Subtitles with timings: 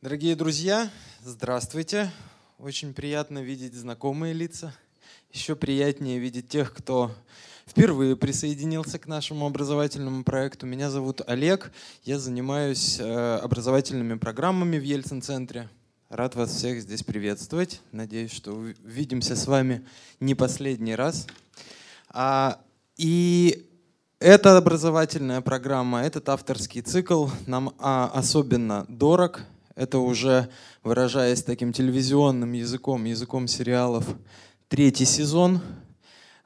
[0.00, 0.92] Дорогие друзья,
[1.24, 2.12] здравствуйте.
[2.60, 4.72] Очень приятно видеть знакомые лица.
[5.32, 7.10] Еще приятнее видеть тех, кто
[7.66, 10.66] впервые присоединился к нашему образовательному проекту.
[10.66, 11.72] Меня зовут Олег.
[12.04, 15.68] Я занимаюсь э, образовательными программами в Ельцин-центре.
[16.10, 17.80] Рад вас всех здесь приветствовать.
[17.90, 19.84] Надеюсь, что увидимся с вами
[20.20, 21.26] не последний раз.
[22.10, 22.60] А,
[22.96, 23.68] и
[24.20, 29.42] эта образовательная программа, этот авторский цикл нам а, особенно дорог.
[29.78, 30.50] Это уже,
[30.82, 34.04] выражаясь таким телевизионным языком, языком сериалов,
[34.66, 35.60] третий сезон.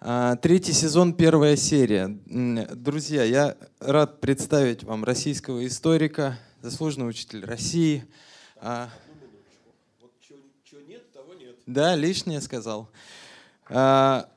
[0.01, 2.09] А, третий сезон, первая серия.
[2.27, 8.05] Друзья, я рад представить вам российского историка, заслуженного учителя России.
[8.57, 8.91] А,
[11.65, 12.91] да, лишнее сказал.
[13.71, 14.29] А,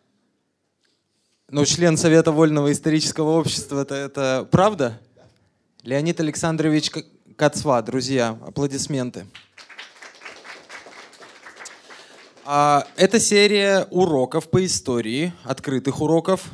[1.50, 5.02] ну, член Совета Вольного исторического общества, это, это правда?
[5.84, 6.91] Леонид Александрович
[7.35, 9.25] Кацва, друзья, аплодисменты.
[12.45, 16.50] А, это серия уроков по истории, открытых уроков.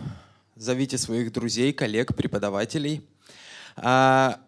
[0.56, 3.08] Зовите своих друзей, коллег, преподавателей.
[3.76, 4.40] А,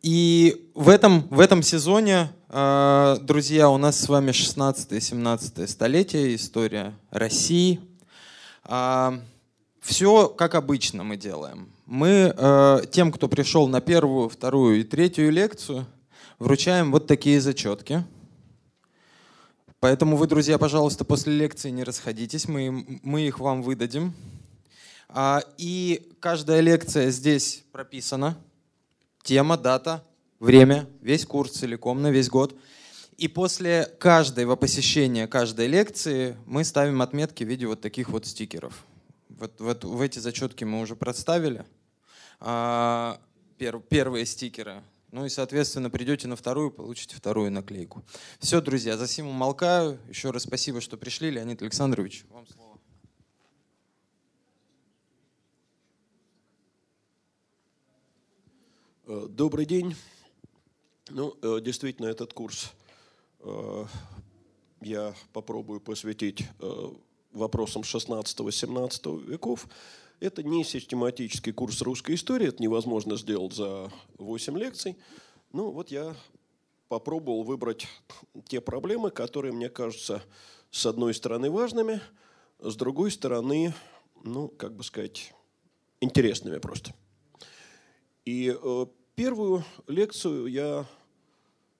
[0.00, 6.94] и в этом, в этом сезоне, а, друзья, у нас с вами 16-17 столетие, история
[7.10, 7.80] России.
[9.80, 11.71] Все как обычно мы делаем.
[11.92, 12.34] Мы
[12.90, 15.84] тем, кто пришел на первую, вторую и третью лекцию,
[16.38, 18.04] вручаем вот такие зачетки–
[19.82, 24.14] Поэтому вы, друзья, пожалуйста, после лекции не расходитесь, мы, мы их вам выдадим.
[25.08, 28.38] А, и каждая лекция здесь прописана.
[29.24, 30.04] Тема, дата,
[30.38, 32.56] время, весь курс целиком на весь год.
[33.16, 38.84] И после каждого посещения каждой лекции мы ставим отметки в виде вот таких вот стикеров.
[39.30, 41.64] Вот, вот в эти зачетки мы уже представили.
[42.44, 43.20] А,
[43.56, 48.02] пер, первые стикеры ну и, соответственно, придете на вторую, получите вторую наклейку.
[48.38, 49.98] Все, друзья, за сим умолкаю.
[50.08, 51.30] Еще раз спасибо, что пришли.
[51.30, 52.80] Леонид Александрович, вам слово.
[59.06, 59.94] Э, добрый день.
[61.10, 62.72] Ну, э, действительно, этот курс
[63.40, 63.84] э,
[64.80, 66.48] я попробую посвятить
[67.32, 69.68] вопросам 16-17 веков.
[70.22, 74.96] Это не систематический курс русской истории, это невозможно сделать за 8 лекций.
[75.52, 76.14] Ну вот я
[76.86, 77.88] попробовал выбрать
[78.46, 80.22] те проблемы, которые мне кажутся
[80.70, 82.00] с одной стороны важными,
[82.60, 83.74] с другой стороны,
[84.22, 85.34] ну, как бы сказать,
[86.00, 86.94] интересными просто.
[88.24, 90.86] И э, первую лекцию я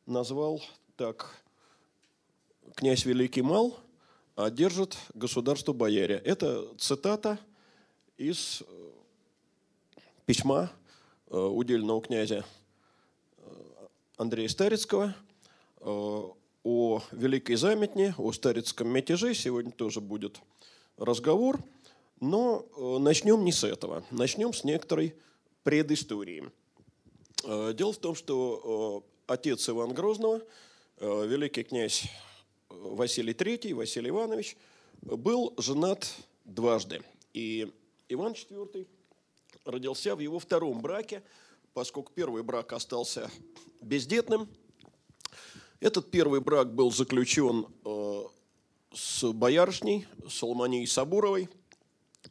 [0.05, 0.61] назвал
[0.97, 1.37] так
[2.75, 3.79] «Князь Великий Мал,
[4.35, 6.17] а держит государство бояре».
[6.17, 7.39] Это цитата–
[8.23, 8.91] из э,
[10.27, 10.71] письма
[11.29, 12.45] э, удельного князя
[13.37, 13.43] э,
[14.17, 15.15] Андрея Старицкого
[15.85, 19.35] о Великой Заметне, о Старицком мятеже.
[19.35, 20.41] Сегодня тоже будет
[20.97, 21.59] разговор.
[22.21, 22.65] Но
[23.01, 24.05] начнем не с этого.
[24.13, 25.17] Начнем с некоторой
[25.65, 26.53] предыстории.
[27.43, 30.41] Дело в том, что отец Иван Грозного,
[31.01, 32.05] великий князь
[32.69, 34.57] Василий III, Василий Иванович,
[35.01, 37.03] был женат дважды.
[37.35, 37.73] И
[38.13, 38.87] Иван IV
[39.65, 41.23] родился в его втором браке,
[41.73, 43.31] поскольку первый брак остался
[43.81, 44.49] бездетным.
[45.81, 48.23] Этот первый брак был заключен э,
[48.93, 51.49] с боярышней Соломонией Сабуровой.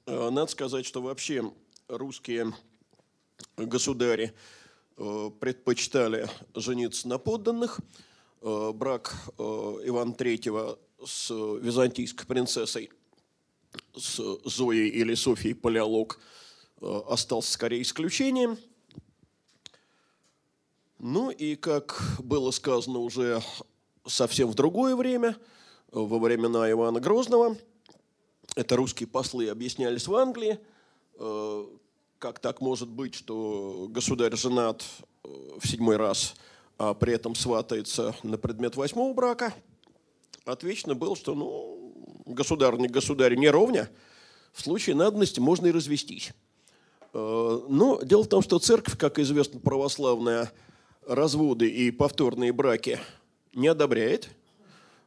[0.06, 1.52] Э, надо сказать, что вообще
[1.88, 2.54] русские
[3.58, 4.34] государи
[4.98, 7.80] э, предпочитали жениться на подданных.
[8.42, 12.90] Брак Ивана III с византийской принцессой–
[13.96, 16.20] с Зоей или Софией Палеолог
[16.82, 18.58] э, остался скорее исключением.
[21.00, 23.42] Ну и, как было сказано уже
[24.06, 25.36] совсем в другое время,
[25.92, 27.58] во времена Ивана Грозного,
[28.56, 30.60] это русские послы объяснялись в Англии,
[31.16, 31.66] э,
[32.20, 34.84] как так может быть, что государь женат
[35.24, 36.36] э, в седьмой раз,
[36.78, 39.54] а при этом сватается на предмет восьмого брака.
[40.46, 41.81] Отвечно было, что ну,
[42.34, 43.90] государь не государь не ровня,
[44.54, 46.34] в случае надобности можно и развестись.
[47.14, 50.52] Э, но дело в том, что церковь, как известно, православная,
[51.08, 53.00] разводы и повторные браки
[53.54, 54.30] не одобряет.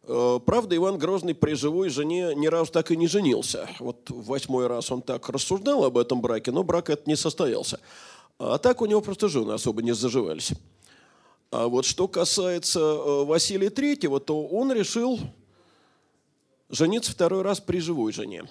[0.05, 3.69] Э, правда, Иван Грозный при живой жене ни разу так и не женился.
[3.79, 7.81] Вот в восьмой раз он так рассуждал об этом браке, но брак этот не состоялся.
[8.39, 10.53] А так у него просто жены особо не заживались.
[11.51, 15.21] А вот что касается э, Василия Третьего, то он решил
[16.75, 18.45] жениться второй раз при живой жене.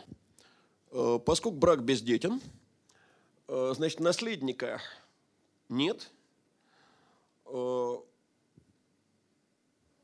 [0.92, 2.42] Э, поскольку брак бездетен,
[3.48, 4.82] э, значит, наследника
[5.70, 6.10] нет.
[7.46, 7.96] Э,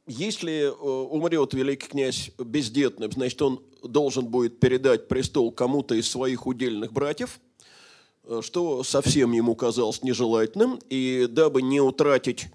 [0.05, 6.91] если умрет великий князь бездетным, значит, он должен будет передать престол кому-то из своих удельных
[6.91, 7.39] братьев,
[8.41, 10.79] что совсем ему казалось нежелательным.
[10.89, 12.47] И дабы не утратить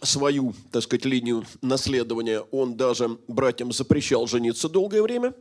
[0.00, 5.34] свою, так сказать, линию наследования, он даже братьям запрещал жениться долгое время.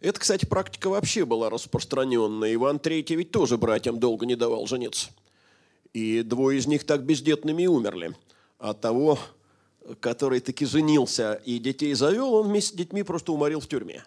[0.00, 2.54] Это, кстати, практика вообще была распространенная.
[2.54, 5.10] Иван III ведь тоже братьям долго не давал жениться.
[5.92, 8.16] И двое из них так бездетными и умерли.
[8.58, 9.18] А того,
[10.00, 14.04] который таки женился и детей завел, он вместе с детьми просто уморил в тюрьме.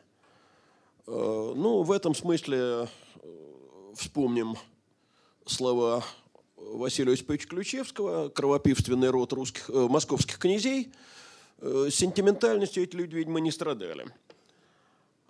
[1.08, 2.88] Э, ну, в этом смысле э,
[3.96, 4.56] вспомним
[5.46, 6.04] слова
[6.74, 10.92] Василия Осиповича Ключевского, кровопивственный род русских, э, московских князей.
[11.60, 14.08] Э, сентиментальностью эти люди, видимо, не страдали.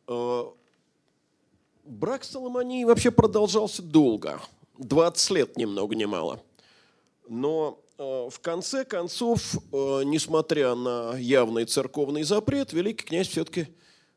[0.07, 0.43] Э,
[1.83, 4.41] брак с Соломонией вообще продолжался долго.
[4.77, 6.41] 20 лет, ни много ни мало.
[7.27, 13.67] Но э, в конце концов, э, несмотря на явный церковный запрет, великий князь все-таки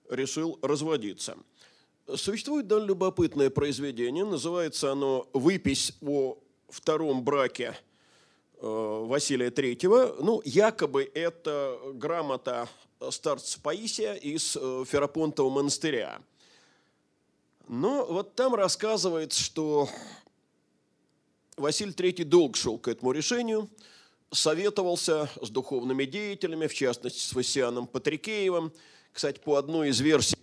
[0.09, 1.37] решил разводиться.
[2.15, 6.39] Существует довольно любопытное произведение, называется оно «Выпись о
[6.69, 7.77] втором браке
[8.61, 10.17] э, Василия Третьего.
[10.21, 12.69] Ну, якобы это грамота
[13.11, 16.21] старца Паисия из э, Ферапонтового монастыря.
[17.69, 19.89] Но вот там рассказывается, что
[21.57, 23.69] Василий III долго шел к этому решению,
[24.31, 28.73] советовался с духовными деятелями, в частности с Васианом Патрикеевым.
[29.13, 30.39] Кстати, по одной из версий,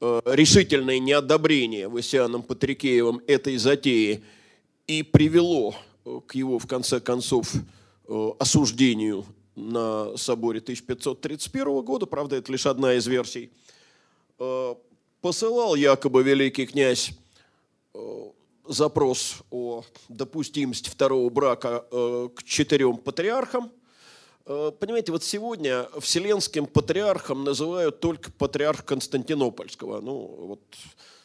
[0.00, 4.24] э, решительное неодобрение Васианом Патрикеевым этой затеи–
[4.88, 9.24] и привело э, к его, в конце концов, э, осуждению
[9.54, 13.52] на соборе 1531 года, правда, это лишь одна из версий,
[14.38, 14.74] э,
[15.20, 17.12] посылал якобы великий князь
[18.68, 23.72] запрос о допустимости второго брака к четырем патриархам.
[24.44, 30.00] Понимаете, вот сегодня вселенским патриархом называют только патриарх Константинопольского.
[30.00, 30.60] Ну, вот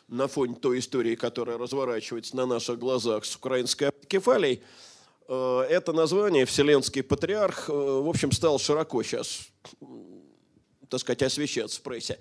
[0.07, 4.61] на фоне той истории, которая разворачивается на наших глазах с украинской кефалией,
[5.27, 9.47] э, это название «Вселенский патриарх», э, в общем, стал широко сейчас
[10.93, 12.19] так сказать, освещаться в прессе.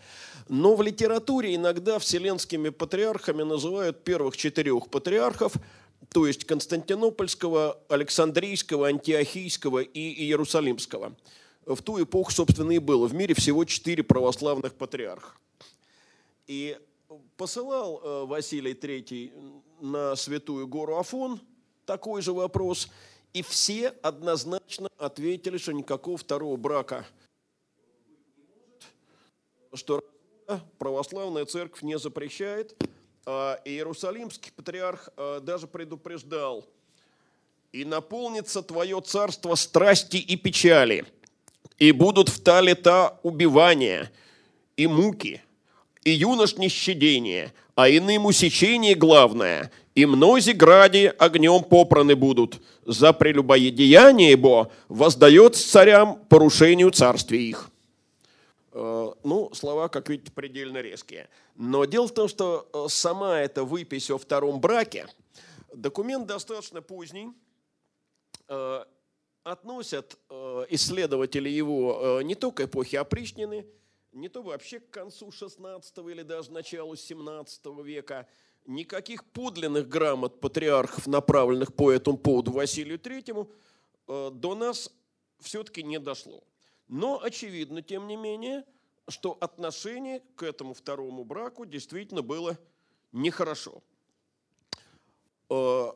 [0.49, 5.53] Но в литературе иногда вселенскими патриархами называют первых четырех патриархов,
[6.11, 11.15] то есть Константинопольского, Александрийского, Антиохийского и Иерусалимского.
[11.67, 13.07] В ту эпоху, собственно, и было.
[13.07, 15.37] В мире всего четыре православных патриарха.
[16.47, 16.79] И
[17.37, 21.41] посылал э, Василий III на Святую гору Афон.
[21.85, 22.89] Такой же вопрос,
[23.33, 27.05] и все однозначно ответили, что никакого второго брака.
[29.75, 30.05] Что
[30.79, 32.77] православная церковь не запрещает,
[33.25, 36.67] а Иерусалимский патриарх э, даже предупреждал,
[37.73, 41.07] и наполнится твое царство страсти и печали,
[41.79, 44.13] и будут в та убивания
[44.77, 45.43] и муки–
[46.05, 52.61] и юнош нещадение, а иным усечение главное, и мнози гради огнем попраны будут.
[52.85, 57.71] За прелюбодеяние бо воздает царям порушению царствия их.
[58.73, 61.29] Э, ну, слова, как видите, предельно резкие.
[61.57, 65.07] Но дело в том, что э, сама эта выпись о втором браке,
[65.75, 67.29] документ достаточно поздний,
[68.49, 68.85] э,
[69.45, 70.17] относят
[70.71, 73.67] исследователи его не только к эпохе опричнины,
[74.13, 78.29] не то вообще к концу 16 или даже началу 17 века,
[78.67, 83.51] никаких подлинных грамот патриархов, направленных по этому поводу Василию Третьему,
[84.09, 84.91] э, до нас
[85.41, 86.45] все-таки не дошло.
[86.89, 88.65] Но очевидно, тем не менее,
[89.09, 92.59] что отношение к этому второму браку действительно было
[93.13, 93.83] нехорошо.
[95.49, 95.93] Э,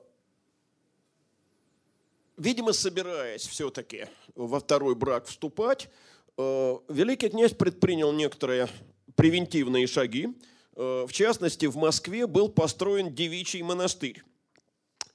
[2.36, 5.90] видимо, собираясь все-таки во второй брак вступать,
[6.38, 8.68] великий князь предпринял некоторые
[9.14, 10.28] превентивные шаги.
[10.74, 14.22] Э, в частности, в Москве был построен девичий монастырь.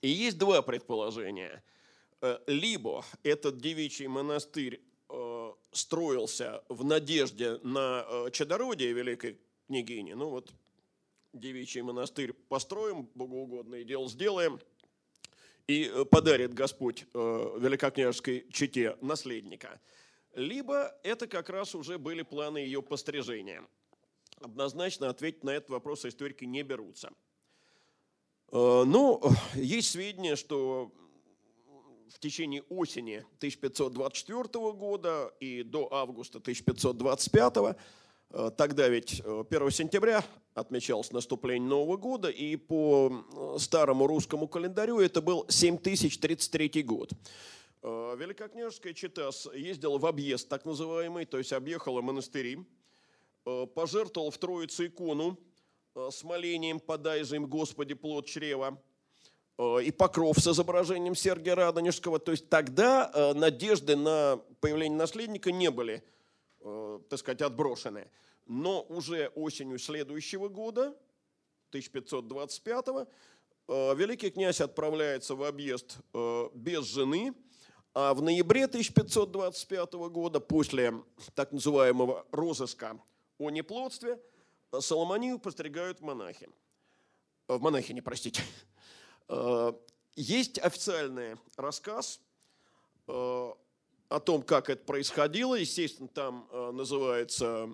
[0.01, 1.63] И есть два предположения.
[2.21, 4.81] Э, либо этот девичий монастырь
[5.73, 9.37] строился в надежде на чадородие великой
[9.67, 10.13] княгини.
[10.13, 10.53] Ну вот,
[11.33, 14.61] девичий монастырь построим, богоугодное дело сделаем,
[15.67, 19.81] и подарит Господь великокняжеской чете наследника–
[20.33, 23.63] либо это как раз уже были планы ее пострижения.
[24.39, 27.11] Однозначно ответить на этот вопрос историки не берутся.
[28.51, 29.21] Э, ну,
[29.53, 30.91] есть сведения, что
[32.09, 37.57] в течение осени 1524 года и до августа 1525
[38.31, 40.23] э, Тогда ведь 1 э, сентября
[40.53, 47.11] отмечалось наступление Нового года, и по старому русскому календарю это был 7033 год.
[47.83, 52.59] Великокняжеская чита ездила в объезд, так называемый, то есть объехала монастыри,
[53.43, 55.39] пожертвовала в Троицу икону
[55.95, 58.81] с молением «Подай же им, Господи, плод чрева»,
[59.81, 62.19] и покров с изображением Сергия Радонежского.
[62.19, 66.03] То есть тогда надежды на появление наследника не были,
[66.59, 68.09] так сказать, отброшены.
[68.45, 70.95] Но уже осенью следующего года,
[71.69, 73.07] 1525
[73.67, 75.97] великий князь отправляется в объезд
[76.53, 77.33] без жены,
[77.93, 80.93] а в ноябре 1525 года, после
[81.35, 82.99] так называемого розыска
[83.37, 84.19] о неплодстве,
[84.79, 86.49] Соломонию постригают монахи.
[87.47, 88.43] В монахи, не простите.
[90.15, 92.21] Есть официальный рассказ
[93.07, 95.55] о том, как это происходило.
[95.55, 97.69] Естественно, там называется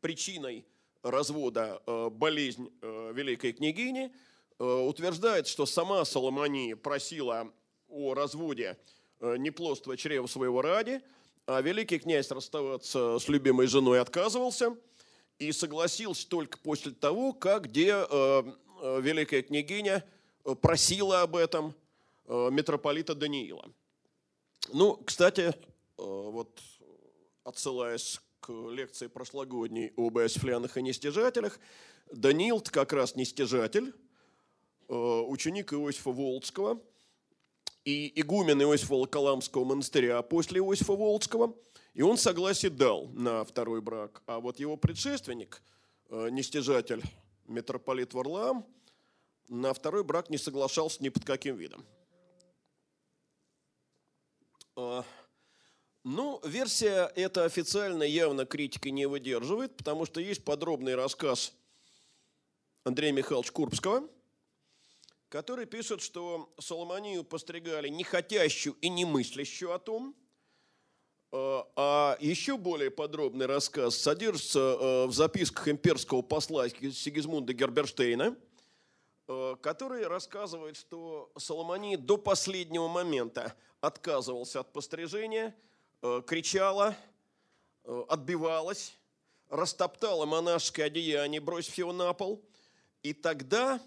[0.00, 0.64] причиной
[1.02, 1.80] развода
[2.10, 4.12] болезнь великой княгини.
[4.58, 7.52] Утверждает, что сама Соломония просила
[7.90, 8.76] о разводе
[9.20, 11.00] э, неплодства чрева своего ради,
[11.46, 14.76] а великий князь расставаться с любимой женой отказывался
[15.38, 18.42] и согласился только после того, как где э,
[18.82, 20.04] э, великая княгиня
[20.62, 21.74] просила об этом
[22.26, 23.70] митрополита Даниила.
[24.72, 25.52] Ну, кстати,
[25.96, 26.60] вот
[27.44, 31.58] отсылаясь к лекции прошлогодней об иосифлянах и нестяжателях,
[32.10, 33.92] Даниил как раз нестяжатель,
[34.88, 36.80] ученик Иосифа Волцкого–
[37.90, 41.56] и игумен Иосифа Волоколамского монастыря после Иосифа Волцкого,
[41.94, 44.22] и он согласие дал на второй брак.
[44.26, 45.62] А вот его предшественник,
[46.08, 47.02] э, нестяжатель
[47.46, 48.64] митрополит Варлаам,
[49.48, 51.84] на второй брак не соглашался ни под каким видом.
[54.76, 55.04] А,
[56.04, 61.52] ну, версия эта официально явно критики не выдерживает, потому что есть подробный рассказ
[62.84, 64.08] Андрея Михайловича Курбского–
[65.30, 70.14] который пишет, что Соломонию постригали не хотящую и не мыслящую о том,
[71.32, 78.36] э, а еще более подробный рассказ содержится э, в записках имперского посла Сигизмунда Герберштейна,
[79.28, 85.54] э, который рассказывает, что Соломония до последнего момента отказывался от пострижения,
[86.26, 86.94] кричала,
[87.84, 88.94] отбивалась,
[89.48, 92.44] растоптала монашеское одеяние, бросив его на пол.
[93.02, 93.80] И тогда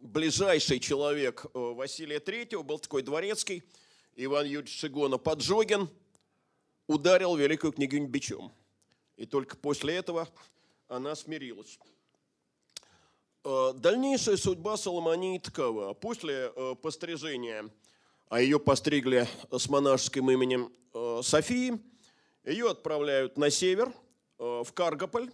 [0.00, 3.62] ближайший человек э, Василия Третьего был такой дворецкий,
[4.16, 5.88] Иван Юрьевич Шигона Поджогин,
[6.86, 8.52] ударил великую княгиню бичом.
[9.16, 10.28] И только после этого
[10.88, 11.78] она смирилась.
[13.44, 15.92] Э, дальнейшая судьба Соломонии такова.
[15.94, 17.70] После э, пострижения,
[18.28, 20.72] а ее постригли с монашеским именем
[21.22, 21.80] Софии,
[22.44, 23.92] ее отправляют на север,
[24.38, 25.30] в Каргополь.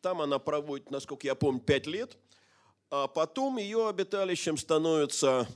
[0.00, 2.16] Там она проводит, насколько я помню, пять лет–
[2.92, 5.48] а потом ее обиталищем становится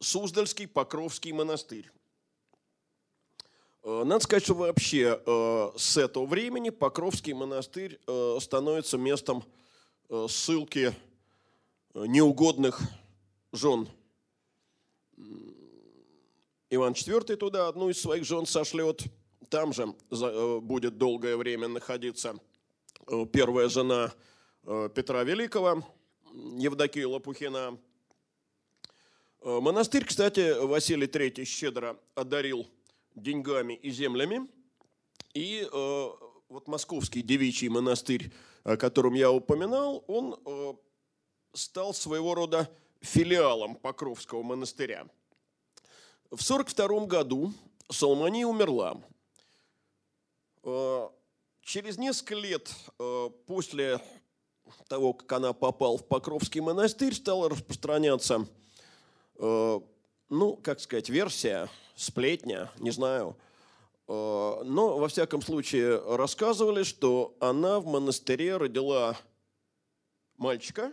[0.00, 1.90] Суздальский Покровский монастырь.
[3.82, 9.42] Э, надо сказать, что вообще э, с этого времени Покровский монастырь э, становится местом
[10.28, 10.94] ссылки
[11.94, 12.78] неугодных
[13.52, 13.88] жен.
[16.68, 19.02] Иван IV туда одну из своих жен сошлет.
[19.48, 19.94] Там же
[20.60, 22.38] будет долгое время находиться
[23.32, 24.12] первая жена
[24.62, 25.82] Петра Великого–
[26.34, 27.78] Евдокия Лопухина.
[29.40, 32.66] Э, монастырь, кстати, Василий III щедро одарил
[33.14, 34.48] деньгами и землями.
[35.32, 36.08] И э,
[36.48, 38.32] вот московский девичий монастырь,
[38.64, 40.74] о котором я упоминал, он э,
[41.52, 42.68] стал своего рода
[43.00, 45.06] филиалом Покровского монастыря.
[46.32, 47.52] В 1942 году
[47.88, 49.00] Соломония умерла.
[51.62, 52.74] Через несколько лет
[53.46, 54.00] после
[54.88, 58.46] того, как она попала в Покровский монастырь, стала распространяться,
[59.36, 59.80] э,
[60.28, 63.36] ну, как сказать, версия, сплетня, не знаю.
[64.08, 69.16] Э, но, во всяком случае, рассказывали, что она в монастыре родила
[70.36, 70.92] мальчика.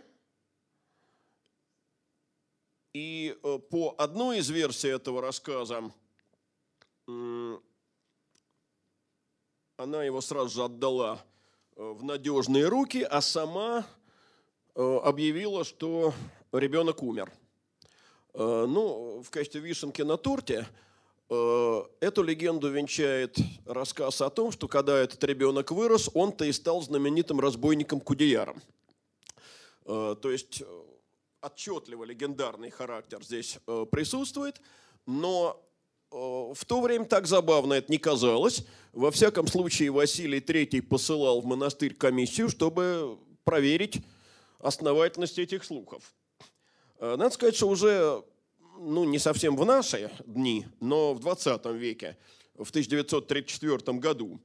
[2.92, 5.90] И э, по одной из версий этого рассказа
[9.76, 11.31] она его сразу же отдала Э,
[11.76, 13.86] в надежные руки, а сама
[14.74, 16.12] э, объявила, что
[16.52, 17.32] ребенок умер.
[18.34, 20.66] Э, ну, в качестве вишенки на торте
[21.28, 27.40] эту легенду венчает рассказ о том, что когда этот ребенок вырос, он-то и стал знаменитым
[27.40, 28.60] разбойником-кудеяром.
[29.84, 30.62] То есть
[31.40, 34.60] отчетливо легендарный характер здесь присутствует,
[35.06, 35.71] но Э,
[36.12, 38.64] в то время так забавно это не казалось.
[38.92, 44.02] Во всяком случае, Василий III посылал в монастырь комиссию, чтобы проверить
[44.58, 46.14] основательность этих слухов.
[46.98, 48.22] Э, надо сказать, что уже
[48.78, 52.18] ну, не совсем в наши дни, но в 20 веке,
[52.54, 54.38] в 1934 году.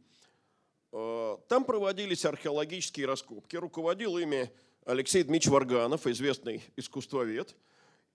[0.93, 3.57] Э, там проводились археологические раскопки.
[3.57, 4.49] Руководил ими
[4.85, 7.55] Алексей Дмитриевич Варганов, известный искусствовед.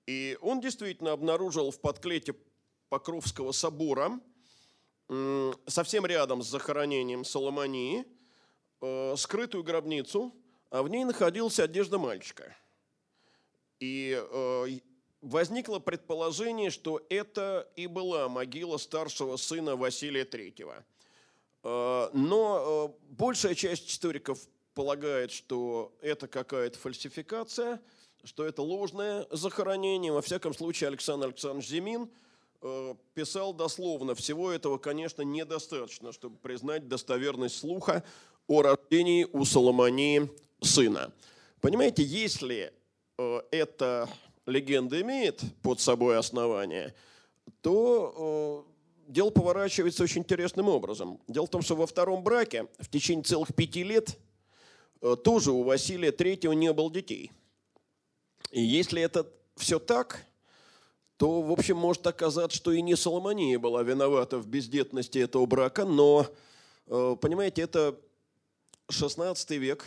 [0.07, 2.35] И он действительно обнаружил в подклете
[2.93, 4.21] Покровского собора,
[5.67, 8.05] совсем рядом с захоронением Соломонии,
[8.83, 10.35] э, скрытую гробницу,
[10.69, 12.55] а в ней находилась одежда мальчика.
[13.81, 14.67] И э,
[15.23, 20.85] возникло предположение, что это и была могила старшего сына Василия III.
[21.63, 24.39] Э, но большая часть историков
[24.75, 27.81] полагает, что это какая-то фальсификация,
[28.23, 30.13] что это ложное захоронение.
[30.13, 32.11] Во всяком случае, Александр Александрович Зимин
[33.14, 38.04] писал дословно, всего этого, конечно, недостаточно, чтобы признать достоверность слуха
[38.47, 41.12] о рождении у Соломонии сына.
[41.61, 42.73] Понимаете, если
[43.19, 44.09] э, эта
[44.47, 46.95] легенда имеет под собой основание,
[47.61, 48.66] то
[49.09, 51.21] э, дело поворачивается очень интересным образом.
[51.28, 54.19] Дело в том, что во втором браке в течение целых пяти лет–
[55.02, 57.33] Э, тоже у Василия Третьего не было детей.
[58.52, 59.26] И если это
[59.57, 60.25] все так,
[61.23, 65.85] то, в общем, может оказаться, что и не Соломония была виновата в бездетности этого брака,
[65.85, 66.26] но,
[66.88, 67.97] э, понимаете, это
[68.88, 69.87] 16 век,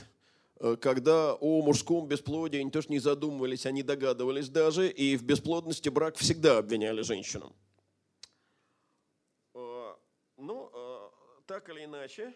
[0.62, 5.90] э, когда о мужском бесплодии они тоже не задумывались, они догадывались даже, и в бесплодности
[5.90, 7.54] брак всегда обвиняли женщину.
[10.38, 10.72] Ну,
[11.48, 12.34] так или иначе,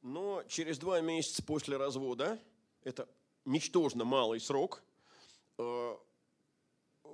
[0.00, 2.38] но через два месяца после развода,
[2.84, 3.06] это
[3.44, 4.82] ничтожно малый срок,
[5.58, 5.96] э,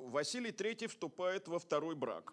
[0.06, 2.32] Василий III вступает во второй брак.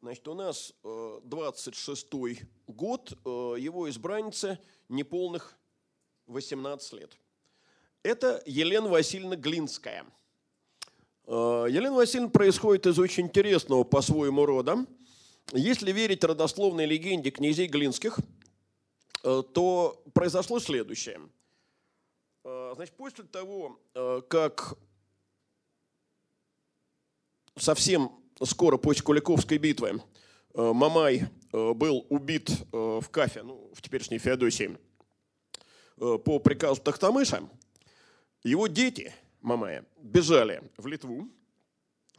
[0.00, 5.56] Значит, у нас 26-й э, год, э, его избранница неполных
[6.26, 7.16] 18 лет.
[8.02, 10.04] Это Елена Васильевна Глинская.
[11.26, 14.86] Елена Васильевна происходит из очень интересного по-своему рода.
[15.52, 18.18] Если верить родословной легенде князей Глинских–
[19.26, 21.20] Э, то произошло следующее.
[22.44, 24.78] Э, значит, после того, э, как
[27.56, 30.02] совсем скоро после Куликовской битвы
[30.54, 34.78] Мамай был убит в Кафе, ну, в теперешней Феодосии,
[35.96, 37.48] по приказу Тахтамыша,
[38.42, 41.28] его дети Мамая бежали в Литву,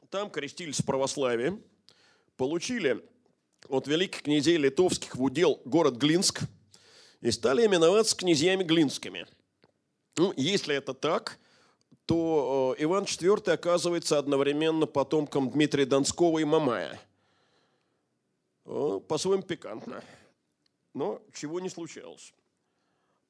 [0.10, 1.60] там крестились в православии,
[2.36, 3.04] получили
[3.68, 6.42] от великих князей литовских в удел город Глинск–
[7.22, 9.26] и стали именоваться князьями Глинскими.
[10.18, 11.40] Ну, если это так,
[12.08, 17.00] то э, Иван IV оказывается одновременно потомком Дмитрия Донского и Мамая.
[18.64, 20.02] По-своему пикантно.
[20.94, 22.34] Но чего не случалось.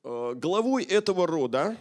[0.03, 1.75] Э, главой этого рода,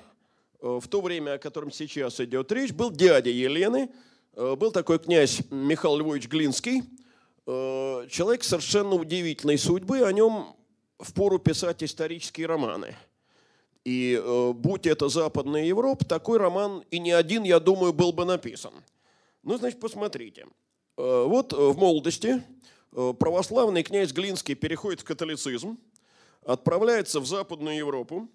[0.60, 3.90] э, в то время, о котором сейчас идет речь, был дядя Елены,
[4.34, 6.82] был такой князь Михаил Львович Глинский,
[7.46, 10.54] человек совершенно удивительной судьбы, о нем
[10.98, 12.94] впору писать исторические романы.
[13.86, 18.24] И э, будь это Западная Европа, такой роман и не один, я думаю, был бы
[18.24, 18.72] написан.
[19.44, 20.46] Ну, значит, посмотрите.
[20.96, 22.42] Э, вот э, в молодости
[22.90, 25.78] э, православный князь Глинский переходит в католицизм,
[26.44, 28.28] отправляется в Западную Европу,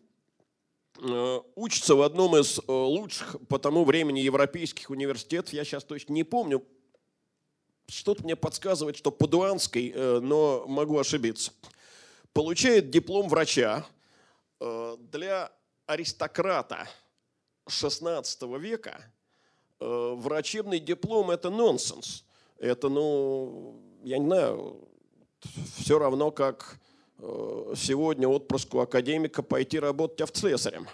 [1.03, 6.13] э, учится в одном из э, лучших по тому времени европейских университетов, я сейчас точно
[6.13, 6.63] не помню,
[7.89, 11.51] что-то мне подсказывает, что Падуанский, э, но могу ошибиться–
[12.33, 13.85] получает диплом врача
[14.99, 15.51] для
[15.85, 16.87] аристократа
[17.67, 19.11] 16 века.
[19.79, 22.23] Э, врачебный диплом– это нонсенс.
[22.57, 24.87] Это, ну, я не знаю,
[25.77, 26.79] все равно, как
[27.17, 30.87] э, сегодня отпрыску академика пойти работать автослесарем.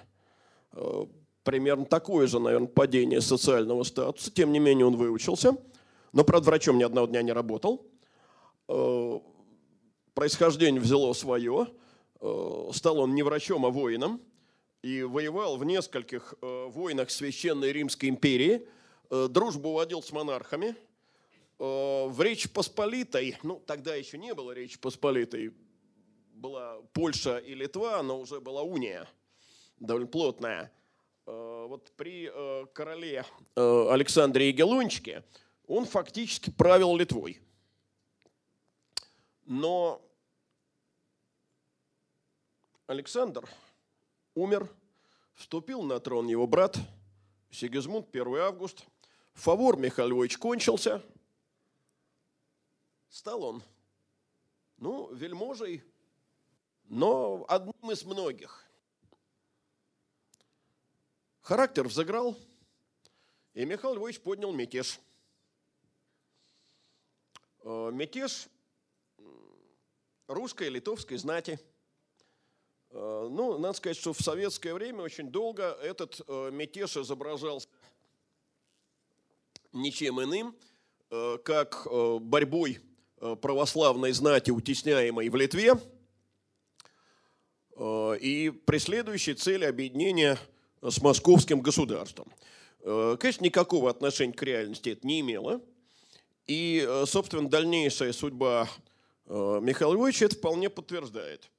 [1.44, 4.32] Примерно такое же, наверное, падение социального статуса.
[4.32, 5.58] Тем не менее, он выучился.
[6.14, 7.86] Но, правда, врачом ни одного дня не работал
[10.18, 11.68] происхождение взяло свое.
[12.20, 14.22] Э, стал он не врачом, а воином.
[14.82, 18.68] И воевал в нескольких э, войнах Священной Римской империи.
[19.10, 20.76] Э, дружбу водил с монархами.
[21.60, 25.56] В Речи Посполитой, ну тогда еще не было Речи Посполитой,
[26.34, 29.10] была Польша и Литва, но уже была уния
[29.80, 30.72] довольно плотная.
[31.26, 32.32] Вот при
[32.74, 33.26] короле
[33.56, 35.24] Александре Егелончике
[35.66, 37.42] он фактически правил Литвой.
[39.48, 40.07] Но
[42.88, 43.50] Александр
[44.34, 44.74] умер,
[45.34, 46.78] вступил на трон его брат
[47.52, 48.86] Сигизмунд, 1 август.
[49.34, 51.04] Фавор Михаил Львович кончился.
[53.10, 53.64] Стал он,
[54.78, 55.84] ну, вельможей,
[56.86, 58.66] но одним из многих.
[61.42, 62.38] Характер взыграл,
[63.54, 64.98] и Михаил Львович поднял мятеж.
[67.64, 68.48] Э, мятеж
[70.28, 71.60] русской и литовской знати.
[72.92, 77.68] Э, ну, надо сказать, что в советское время очень долго этот э, мятеж изображался
[79.74, 80.56] ничем иным,
[81.44, 81.88] как
[82.22, 82.80] борьбой
[83.18, 85.76] православной знати, утесняемой в Литве,
[87.80, 90.38] и преследующей цель объединения
[90.82, 92.32] с московским государством.
[92.82, 95.62] Конечно, никакого отношения к реальности это не имело–
[96.48, 98.70] и, э, собственно, дальнейшая судьба
[99.26, 101.50] э, Михаила Львовича это вполне подтверждает.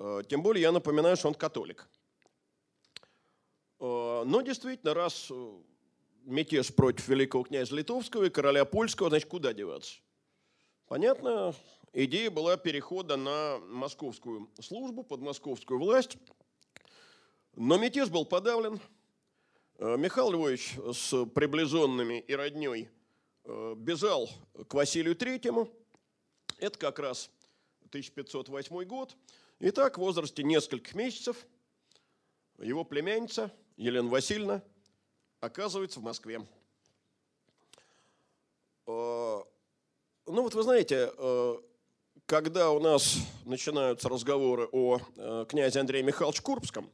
[0.00, 1.88] Э, тем более я напоминаю, что он католик.
[3.78, 5.32] Но действительно, раз
[6.24, 10.00] мятеж против великого князя Литовского и короля Польского, значит, куда деваться?
[10.86, 11.54] Понятно,
[11.94, 16.18] идея была перехода на московскую службу, под московскую власть.
[17.54, 18.78] Но мятеж был подавлен.
[19.78, 22.90] Михаил Львович с приближенными и родней–
[23.44, 24.28] Э, бежал
[24.68, 25.68] к Василию Третьему.
[26.58, 27.30] Это как раз
[27.88, 29.16] 1508 год.
[29.60, 31.46] И так в возрасте нескольких месяцев
[32.58, 34.62] его племянница Елена Васильевна
[35.40, 36.44] оказывается в Москве.
[38.86, 39.40] Э,
[40.26, 41.56] ну вот вы знаете, э,
[42.26, 44.98] когда у нас начинаются разговоры о
[45.44, 46.90] князе Андрея Михайловиче Курбском,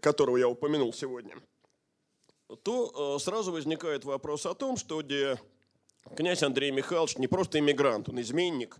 [0.00, 1.36] которого я упомянул сегодня–
[2.56, 5.38] то э, сразу возникает вопрос о том, что где
[6.16, 8.76] князь Андрей Михайлович не просто иммигрант, он изменник,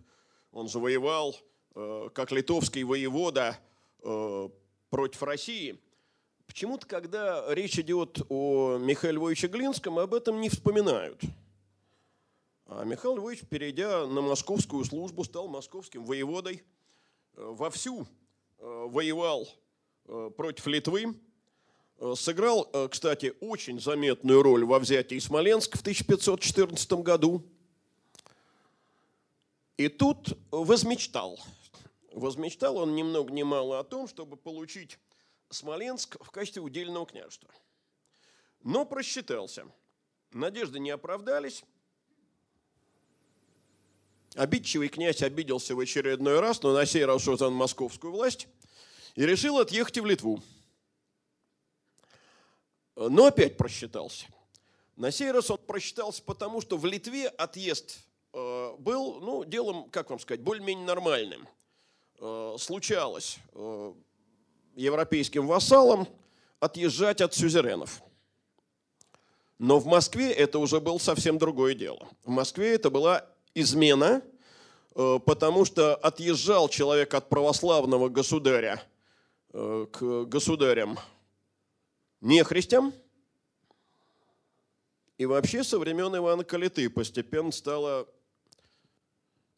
[0.51, 3.57] он завоевал э, как литовский воевода
[4.03, 4.49] э,
[4.89, 5.79] против России.
[6.47, 11.21] Почему-то, когда речь идет о Михаиле Львовиче Глинском, об этом не вспоминают.
[12.65, 16.63] А Михаил Львович, перейдя на московскую службу, стал московским воеводой,
[17.35, 18.07] вовсю
[18.57, 19.47] воевал
[20.35, 21.15] против Литвы,
[22.01, 27.43] Э, сыграл, э, кстати, очень заметную роль во взятии Смоленска в 1514 году.
[29.77, 31.39] И тут возмечтал.
[32.11, 34.99] Возмечтал он ни много ни мало о том, чтобы получить
[35.49, 37.49] Смоленск в качестве удельного княжества.
[38.63, 39.65] Но просчитался.
[40.31, 41.63] Надежды не оправдались.
[44.35, 48.47] Обидчивый князь обиделся в очередной раз, но на сей раз уже на московскую власть,
[49.15, 50.41] и решил отъехать в Литву–
[53.09, 54.27] но опять просчитался.
[54.95, 57.99] На сей раз он просчитался потому, что в Литве отъезд
[58.33, 61.47] э, был ну, делом, как вам сказать, более-менее нормальным.
[62.23, 63.93] Э, случалось э,
[64.75, 66.07] европейским вассалам
[66.59, 68.03] отъезжать от сюзеренов.
[69.57, 72.07] Но в Москве это уже было совсем другое дело.
[72.23, 74.21] В Москве это была измена,
[74.93, 78.81] потому что отъезжал человек от православного государя
[79.51, 80.99] к государям
[82.21, 82.93] нехристям.
[85.17, 88.07] И вообще со времен Ивана Калиты постепенно стало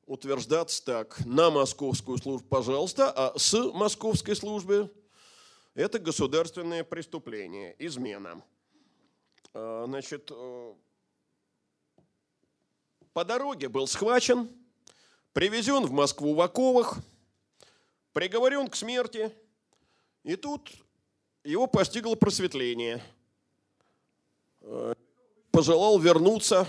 [0.06, 4.92] утверждаться так, на московскую службу, пожалуйста, а с московской службы
[5.76, 8.44] это государственное преступление, измена.
[9.54, 10.74] А, значит, э,
[13.14, 14.50] по дороге был схвачен,
[15.34, 16.98] привезен в Москву в оковах,
[18.12, 19.32] приговорен к смерти.
[20.24, 20.72] И тут
[21.44, 23.04] его постигло просветление.
[24.62, 24.94] Э,
[25.52, 26.68] пожелал вернуться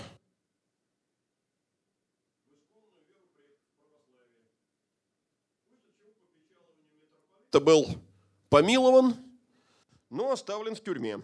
[7.55, 7.87] Это был
[8.49, 9.15] помилован,
[10.09, 11.21] но оставлен в тюрьме,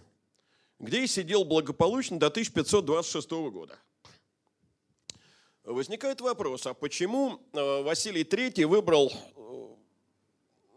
[0.79, 3.77] где и сидел благополучно до 1526 года.
[5.65, 9.11] Возникает вопрос, а почему э, Василий III выбрал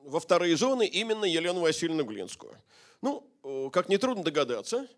[0.03, 2.57] во вторые жены именно Елену Васильевну Глинскую.
[3.01, 4.89] Ну, э, как нетрудно догадаться,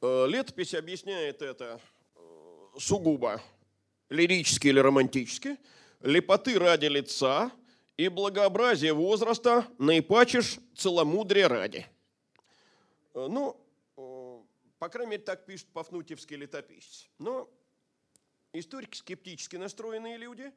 [0.00, 1.78] э, летопись объясняет это
[2.16, 2.20] э,
[2.78, 3.42] сугубо
[4.08, 5.58] лирически или романтически.
[6.00, 7.52] Лепоты ради лица
[8.00, 11.86] и благообразие возраста наипачишь целомудрие ради.
[13.12, 13.60] Ну,
[13.94, 17.06] по крайней мере, так пишет Пафнутьевский летописец.
[17.18, 17.46] Но
[18.54, 20.50] историки скептически настроенные люди,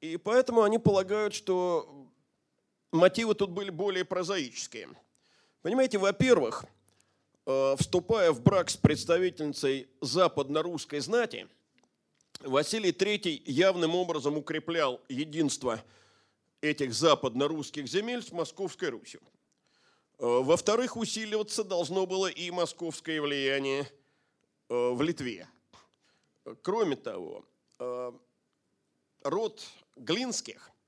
[0.00, 2.08] и поэтому они полагают, что
[2.90, 4.88] мотивы тут были более прозаические.
[5.60, 6.64] Понимаете, во-первых,
[7.44, 11.48] э, вступая в брак с представительницей западно-русской знати,
[12.40, 15.82] Василий III явным образом укреплял единство
[16.60, 19.20] этих западно-русских земель с Московской Русью.
[20.18, 23.82] Э, во-вторых, усиливаться должно было и московское влияние
[24.68, 25.48] э, в Литве.
[26.62, 27.44] Кроме того,
[29.22, 29.62] род
[29.96, 30.70] Глинских–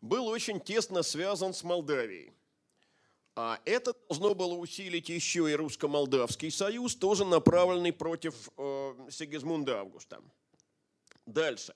[0.00, 2.32] был очень тесно связан с Молдавией.
[3.36, 10.20] А это должно было усилить еще и русско-молдавский союз, тоже направленный против э, Сигизмунда Августа.
[11.26, 11.74] Дальше.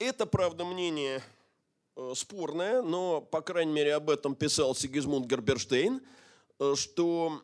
[0.00, 1.22] Это, правда, мнение
[2.14, 6.00] спорное, но, по крайней мере, об этом писал Сигизмунд Герберштейн,
[6.74, 7.42] что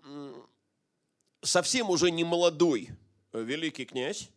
[1.43, 2.89] совсем уже не молодой
[3.35, 4.31] великий князь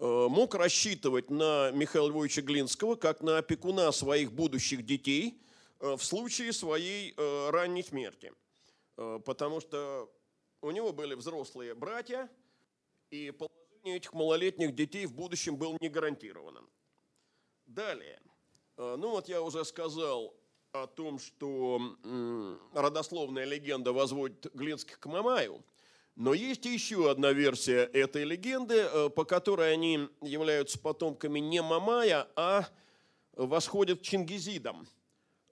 [0.00, 5.40] мог рассчитывать на Михаила Львовича Глинского как на опекуна своих будущих детей
[5.78, 7.14] в случае своей
[7.50, 8.32] ранней смерти.
[8.96, 10.10] Потому что
[10.60, 12.28] у него были взрослые братья,
[13.10, 16.62] и положение этих малолетних детей в будущем было не гарантировано.
[17.78, 18.18] Далее.
[18.76, 20.34] Э, ну вот я уже сказал
[20.72, 21.80] о том, что
[22.74, 25.62] родословная легенда возводит Глинских к Мамаю.
[26.16, 32.26] Но есть еще одна версия этой легенды, э, по которой они являются потомками не Мамая,
[32.34, 32.66] а
[33.34, 34.84] восходят к Чингизидам,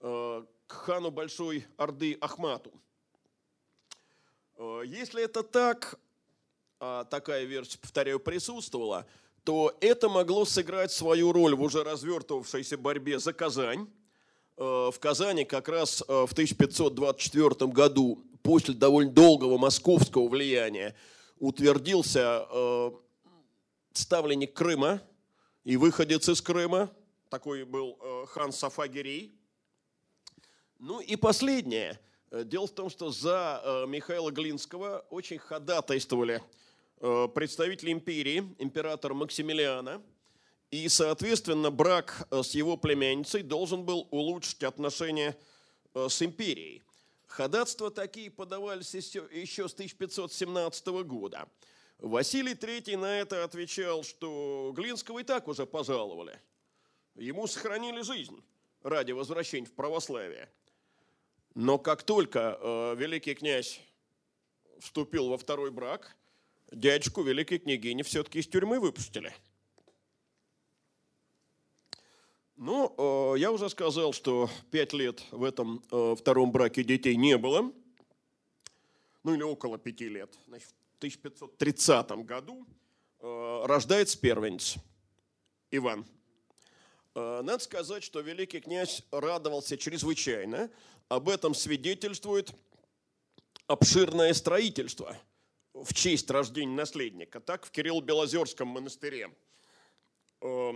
[0.01, 2.73] э, к хану Большой Орды Ахмату.
[4.83, 5.97] Если это так,
[6.81, 9.07] а такая версия, повторяю, присутствовала,
[9.47, 13.87] то это могло сыграть свою роль в уже развертывавшейся борьбе за Казань.
[14.57, 20.97] Э, в Казани как раз э, в 1524 году, после довольно долгого московского влияния,
[21.39, 22.91] утвердился э,
[23.93, 25.01] ставленник Крыма
[25.63, 26.91] и выходец из Крыма,
[27.29, 29.33] такой был хан Сафагирей.
[30.77, 32.01] Ну и последнее.
[32.31, 36.43] Дело в том, что за Михаила Глинского очень ходатайствовали
[36.99, 40.01] представитель империи, императора Максимилиана,
[40.71, 45.37] и, соответственно, брак э, с его племянницей должен был улучшить отношения
[45.93, 46.83] э, с империей.
[47.25, 51.47] Ходатства такие подавались еще с 1517 года.
[51.99, 56.39] Василий III на это отвечал, что Глинского и так уже пожаловали.
[57.15, 58.43] Ему сохранили жизнь
[58.83, 60.49] ради возвращения в православие.
[61.55, 63.79] Но как только э, великий князь
[64.79, 66.13] вступил во второй брак–
[66.71, 69.33] дядечку великой княгини все-таки из тюрьмы выпустили.
[72.55, 77.37] Ну, э, я уже сказал, что пять лет в этом э, втором браке детей не
[77.37, 77.71] было.
[79.23, 80.35] Ну, или около пяти лет.
[80.47, 82.65] Значит, в 1530 году
[83.19, 84.75] э, рождается первенец
[85.71, 86.05] Иван.
[87.13, 90.69] Надо сказать, что великий князь радовался чрезвычайно.
[91.09, 92.53] Об этом свидетельствует
[93.65, 95.17] обширное строительство–
[95.83, 97.39] в честь рождения наследника.
[97.39, 99.29] Так в Кирилл-Белозерском монастыре
[100.41, 100.73] э,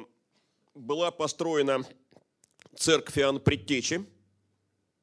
[0.75, 1.83] была построена
[2.75, 4.05] церковь Иоанна Предтечи,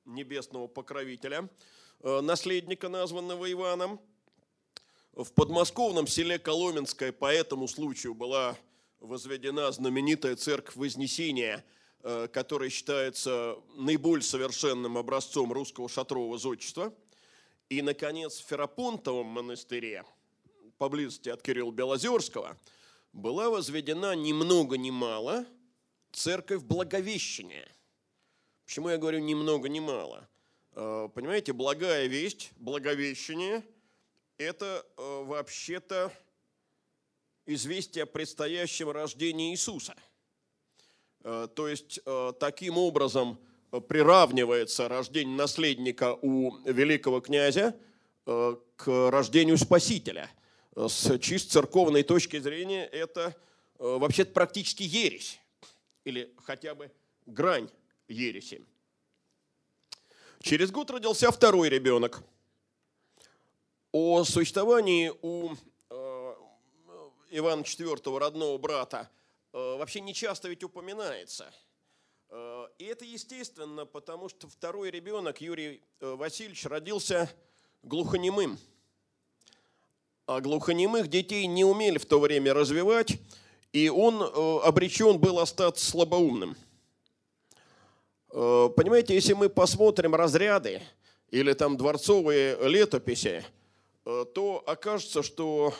[0.04, 1.48] небесного покровителя,
[2.00, 4.00] э, наследника, названного Иваном.
[5.12, 8.56] В подмосковном селе Коломенское по этому случаю была
[9.00, 11.64] возведена знаменитая церковь Вознесения,
[12.02, 16.94] э, которая считается наиболее совершенным образцом русского шатрового зодчества–
[17.68, 20.04] и, наконец, в Ферапонтовом монастыре,
[20.78, 22.56] поблизости от Кирилла Белозерского,
[23.12, 25.46] была возведена ни много ни мало
[26.12, 27.68] церковь Благовещения.
[28.64, 30.28] Почему я говорю ни много ни мало?
[30.72, 33.64] Э, понимаете, благая весть, Благовещение–
[34.38, 36.12] это э, вообще-то
[37.46, 39.94] известие о предстоящем рождении Иисуса.
[41.24, 42.00] Э, то есть
[42.38, 43.38] таким образом
[43.70, 47.76] приравнивается рождение наследника у великого князя
[48.26, 50.30] э, к рождению спасителя.
[50.74, 53.36] С чисто церковной точки зрения это
[53.78, 55.40] э, вообще-то практически ересь,
[56.04, 56.90] или хотя бы
[57.26, 57.68] грань
[58.08, 58.64] ереси.
[60.40, 62.22] Через год родился второй ребенок.
[63.92, 65.52] О существовании у
[65.90, 66.34] э,
[67.30, 69.10] Ивана IV, родного брата,
[69.52, 71.67] вообще не часто ведь упоминается– Э,
[72.78, 77.28] и это естественно, потому что второй ребенок, Юрий э, Васильевич, родился
[77.82, 78.56] глухонемым.
[80.26, 83.18] А глухонемых детей не умели в то время развивать,
[83.72, 86.56] и он э, обречен был остаться слабоумным.
[88.30, 90.82] Понимаете, если мы посмотрим разряды
[91.30, 93.42] или там дворцовые летописи,
[94.04, 95.72] то окажется, что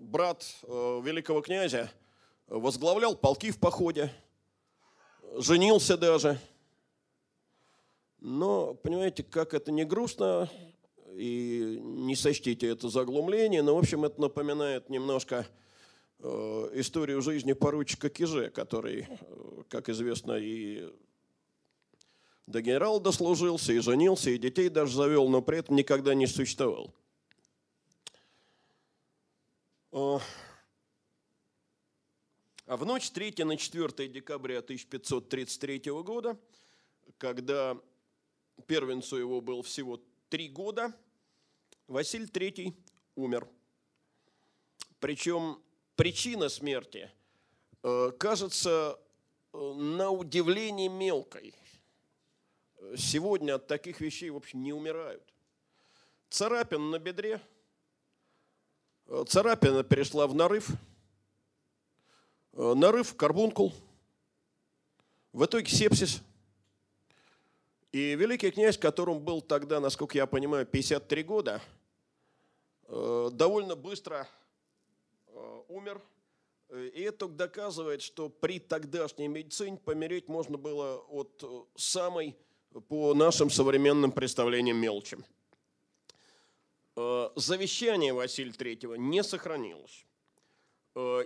[0.00, 1.92] брат великого князя
[2.48, 4.12] возглавлял полки в походе–
[5.36, 6.38] женился даже.
[8.20, 10.48] Но, понимаете, как это не грустно,
[11.14, 15.46] и не сочтите это заглумление, но, в общем, это напоминает немножко
[16.20, 20.88] э, историю жизни поручика Киже, который, э, как известно, и
[22.46, 26.94] до генерала дослужился, и женился, и детей даже завел, но при этом никогда не существовал.
[32.72, 36.38] Э, а в ночь 3 на 4 декабря 1533 года,
[37.18, 37.76] когда
[38.66, 40.92] первенцу его был всего три года,
[41.86, 42.74] Василий III
[43.14, 43.46] умер.
[45.00, 45.62] Причем
[45.96, 47.10] причина смерти
[47.82, 48.98] э, кажется
[49.52, 51.54] э, на удивление мелкой.
[52.96, 55.22] Сегодня от таких вещей, в общем, не умирают.
[56.30, 57.40] Царапин на бедре,
[59.26, 60.70] царапина перешла в нарыв,
[62.52, 63.72] нарыв в карбункул,
[65.32, 66.22] в итоге сепсис.
[67.92, 71.62] И великий князь, которому был тогда, насколько я понимаю, 53 года,
[72.88, 74.26] довольно быстро
[75.68, 76.00] умер–
[76.72, 82.36] Э, и это доказывает, что при тогдашней медицине помереть можно было от э, самой,
[82.88, 85.18] по нашим современным представлениям, мелочи.
[86.96, 90.06] Э, завещание Василия III не сохранилось.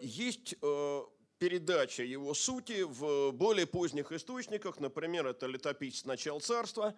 [0.00, 0.54] Есть
[1.38, 4.80] передача его сути в более поздних источниках.
[4.80, 6.94] Например, это летописец «Начал царства».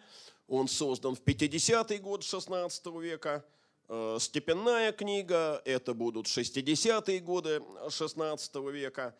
[0.46, 3.44] Он создан в 50-й год XVI века–
[3.90, 9.16] Э, степенная книга, это будут 60-е годы 16 века.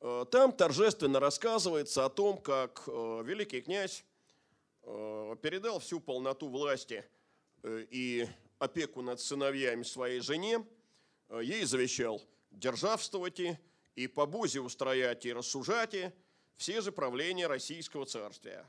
[0.00, 4.04] Э, там торжественно рассказывается о том, как э, великий князь
[5.40, 7.06] передал всю полноту власти
[7.62, 10.62] и опеку над сыновьями своей жене.
[11.40, 13.56] Ей завещал державствовать и
[14.06, 15.94] по бузе устроять и рассужать
[16.56, 18.66] все же правления Российского царствия.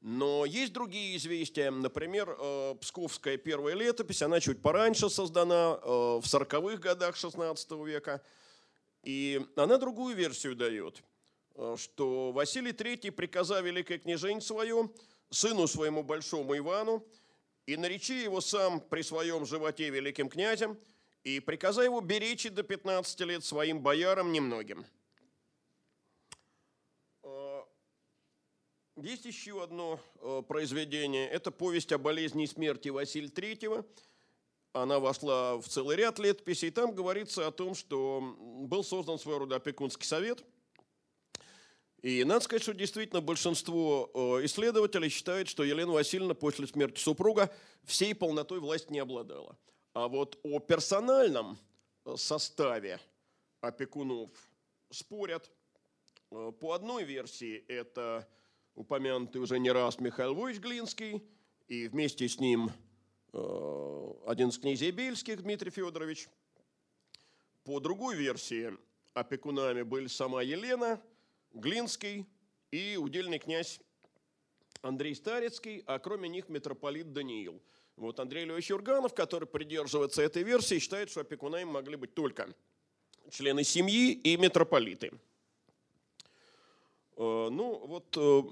[0.00, 1.70] Но есть другие известия.
[1.70, 8.22] Например, э, Псковская первая летопись, она чуть пораньше создана, э, в 40-х годах 16 века.
[9.02, 11.02] И она другую версию дает,
[11.54, 14.90] э, что Василий III, приказав великое княжень свое,
[15.30, 17.02] сыну своему большому Ивану,
[17.64, 20.78] и наречи его сам при своем животе великим князем,
[21.24, 24.86] и приказай его беречь до 15 лет своим боярам немногим.
[28.96, 31.28] Есть еще одно э, произведение.
[31.28, 33.84] Это повесть о болезни и смерти Василия III.
[34.72, 36.70] Она вошла в целый ряд летописей.
[36.70, 40.44] Там говорится о том, что был создан своего рода опекунский совет.
[42.02, 47.52] И надо сказать, что действительно большинство э, исследователей считает, что Елена Васильевна после смерти супруга
[47.82, 49.58] всей полнотой власти не обладала.
[49.94, 51.56] А вот о персональном
[52.04, 53.00] э, составе
[53.60, 54.30] опекунов
[54.90, 55.50] спорят.
[56.30, 58.28] По одной версии это
[58.74, 61.22] упомянутый уже не раз Михаил Войч Глинский,
[61.68, 62.72] и вместе с ним
[63.32, 66.28] э, один из князей Бельских, Дмитрий Федорович.
[67.62, 68.76] По другой версии,
[69.12, 71.00] опекунами были сама Елена,
[71.52, 72.26] Глинский
[72.72, 73.80] и удельный князь
[74.82, 77.62] Андрей Старецкий, а кроме них митрополит Даниил.
[77.96, 82.52] Вот Андрей Львович Юрганов, который придерживается этой версии, считает, что опекунами могли быть только
[83.30, 85.12] члены семьи и митрополиты.
[87.16, 88.42] Э, ну, вот э,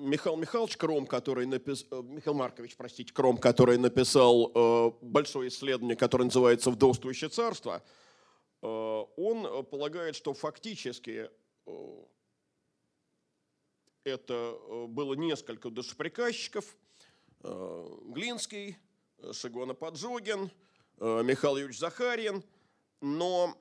[0.00, 6.24] Михаил Михайлович Кром, который написал, э, Михаил Маркович, простите, Кром, который написал большое исследование, которое
[6.24, 7.82] называется «Вдовствующее царство»,
[8.60, 11.30] он полагает, что фактически
[14.02, 16.76] это было несколько душеприказчиков,
[17.42, 18.76] Глинский,
[19.32, 20.50] Шигона Поджогин,
[20.98, 22.42] Михаил Юрьевич Захарин,
[23.00, 23.56] но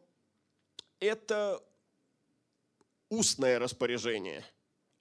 [1.00, 1.64] это
[3.10, 4.44] устное распоряжение,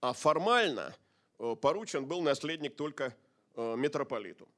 [0.01, 0.95] а формально
[1.39, 3.17] э, поручен был наследник только
[3.55, 4.49] э, митрополиту.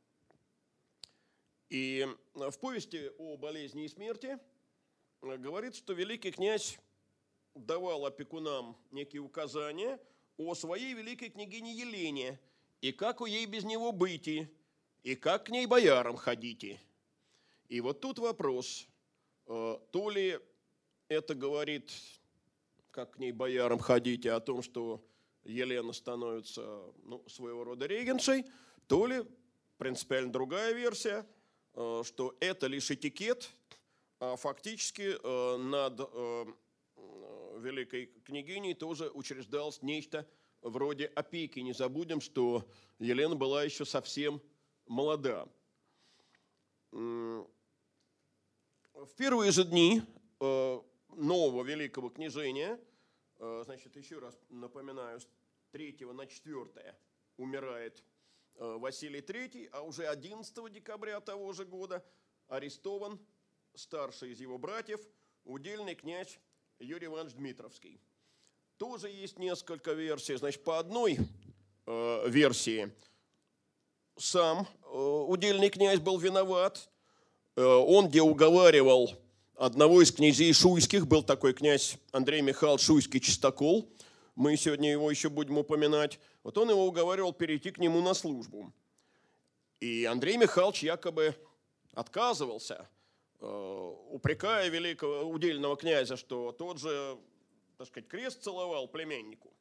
[1.70, 4.38] И в повести о болезни и смерти
[5.22, 6.78] э, говорит, что великий князь
[7.54, 9.98] давал опекунам некие указания
[10.36, 12.38] о своей великой княгине Елене,
[12.80, 16.80] и как у ей без него быть, и как к ней боярам ходите.
[17.68, 18.86] И вот тут вопрос,
[19.46, 20.38] то ли
[21.08, 21.92] это говорит
[22.90, 25.04] как к ней боярам ходить, и о том, что
[25.44, 28.44] Елена становится ну, своего рода регеншей,
[28.86, 29.24] то ли
[29.76, 31.26] принципиально другая версия,
[31.74, 33.50] э, что это лишь этикет,
[34.18, 36.46] а фактически э, над э,
[37.60, 40.28] великой княгиней тоже учреждалось нечто
[40.62, 41.60] вроде опеки.
[41.60, 42.68] Не забудем, что
[42.98, 44.40] Елена была еще совсем
[44.86, 45.48] молода.
[46.90, 47.46] В
[49.16, 50.02] первые же дни
[50.40, 52.80] нового великого княжения,
[53.38, 55.28] э, значит, еще раз напоминаю, с
[55.72, 56.96] 3 на 4
[57.36, 58.02] умирает
[58.54, 62.04] э, Василий III, а уже 11 декабря того же года
[62.48, 63.18] арестован
[63.74, 65.00] старший из его братьев,
[65.44, 66.40] удельный князь
[66.78, 68.00] Юрий Иванович Дмитровский.
[68.78, 70.36] Тоже есть несколько версий.
[70.36, 71.18] Значит, по одной
[71.84, 72.92] э, версии
[74.16, 76.88] сам э, удельный князь был виноват.
[77.56, 79.10] Э, он где уговаривал
[79.56, 83.90] одного из князей шуйских, был такой князь Андрей Михайлович Шуйский Чистокол,
[84.36, 88.72] мы сегодня его еще будем упоминать, вот он его уговаривал перейти к нему на службу.
[89.80, 91.34] И Андрей Михайлович якобы
[91.94, 92.88] отказывался,
[93.40, 97.18] э, упрекая великого удельного князя, что тот же
[97.78, 99.54] так сказать, крест целовал племяннику.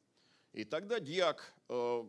[0.52, 2.04] И тогда дьяк, э,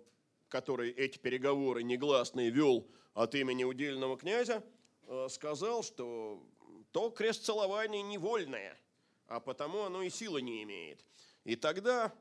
[0.50, 4.64] который эти переговоры негласные вел от имени удельного князя,
[5.04, 6.44] э, сказал, что
[6.92, 8.76] то крест целование невольное,
[9.28, 11.06] а потому оно и силы не имеет.
[11.44, 12.12] И тогда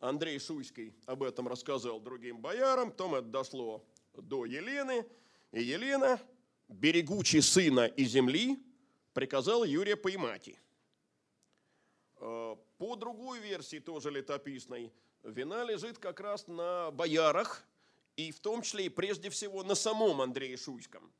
[0.00, 3.84] Андрей Шуйский об этом рассказал другим боярам, потом это дошло
[4.14, 5.06] до Елены,
[5.52, 6.20] и Елена,
[6.66, 8.58] берегучи сына и земли,
[9.14, 10.50] приказала Юрия поймать.
[12.78, 17.64] По другой версии, тоже летописной, вина лежит как раз на боярах,
[18.16, 21.12] и в том числе и прежде всего на самом Андрее Шуйском.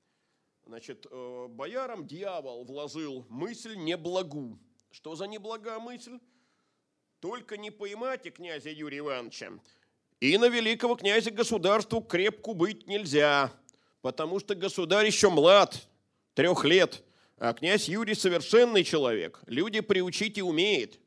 [0.66, 4.58] Значит, э, боярам дьявол вложил мысль неблагу.
[4.90, 6.18] Что за неблага мысль?
[7.20, 9.52] Только не поймайте князя Юрия Ивановича.
[10.20, 13.52] И на великого князя государству крепку быть нельзя,
[14.00, 15.86] потому что государь еще млад,
[16.34, 17.04] трех лет,
[17.36, 20.98] а князь Юрий совершенный человек, люди приучить и умеет.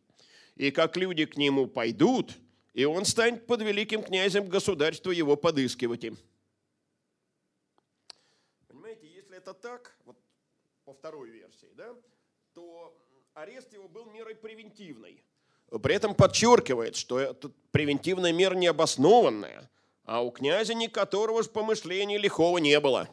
[0.60, 2.34] И как люди к нему пойдут,
[2.74, 6.18] и он станет под великим князем государства его подыскивать им.
[8.68, 10.18] Понимаете, если это так, вот
[10.84, 11.96] по второй версии, да,
[12.54, 12.94] то
[13.36, 15.24] арест его был мерой превентивной.
[15.82, 19.72] При этом подчеркивает, что эта превентивная мера необоснованная,
[20.04, 23.08] а у князя ни которого же помышления лихого не было.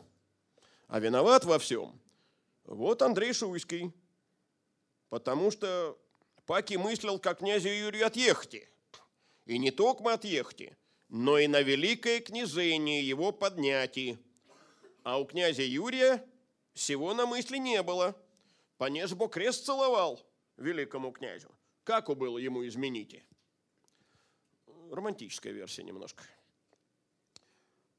[0.89, 1.97] А виноват во всем
[2.65, 3.93] вот Андрей Шуйский,
[5.11, 5.97] потому что
[6.47, 8.69] Паки мыслил, как князю Юрию отъехать.
[9.47, 10.73] И не только отъехать,
[11.09, 14.19] но и на великое княжение его поднятие.
[15.03, 16.25] А у князя Юрия
[16.73, 18.17] всего на мысли не было.
[18.79, 20.25] Понеже бы крест целовал
[20.57, 21.51] великому князю.
[21.85, 23.25] Как было ему измените?
[24.91, 26.25] Романтическая версия немножко.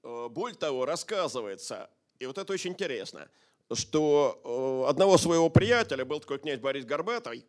[0.04, 1.90] Э, более того, рассказывается,
[2.20, 3.30] и вот это очень интересно,
[3.74, 7.46] что э, одного своего приятеля, был такой князь Борис Горбатый,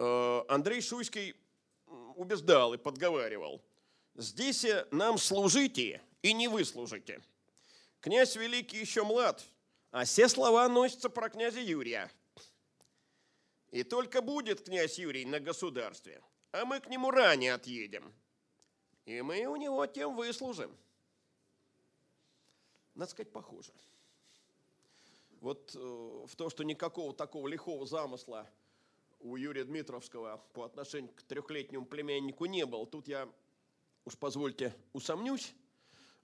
[0.00, 1.36] Андрей Шуйский
[2.16, 3.62] убеждал и подговаривал.
[4.14, 7.22] Здесь нам служите и не вы служите.
[8.00, 9.44] Князь Великий еще млад,
[9.90, 12.10] а все слова носятся про князя Юрия.
[13.70, 16.22] И только будет князь Юрий на государстве,
[16.52, 18.12] а мы к нему ранее отъедем.
[19.04, 20.74] И мы у него тем выслужим.
[22.94, 23.72] Надо сказать, похоже.
[25.40, 28.48] Вот э, в то, что никакого такого лихого замысла
[29.20, 32.86] у Юрия Дмитровского по отношению к трехлетнему племяннику не было.
[32.86, 33.28] Тут я,
[34.04, 35.54] уж позвольте, усомнюсь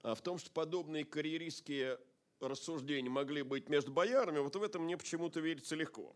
[0.03, 1.99] а в том, что подобные карьеристские
[2.39, 6.15] рассуждения могли быть между боярами, вот в этом мне почему-то верится легко.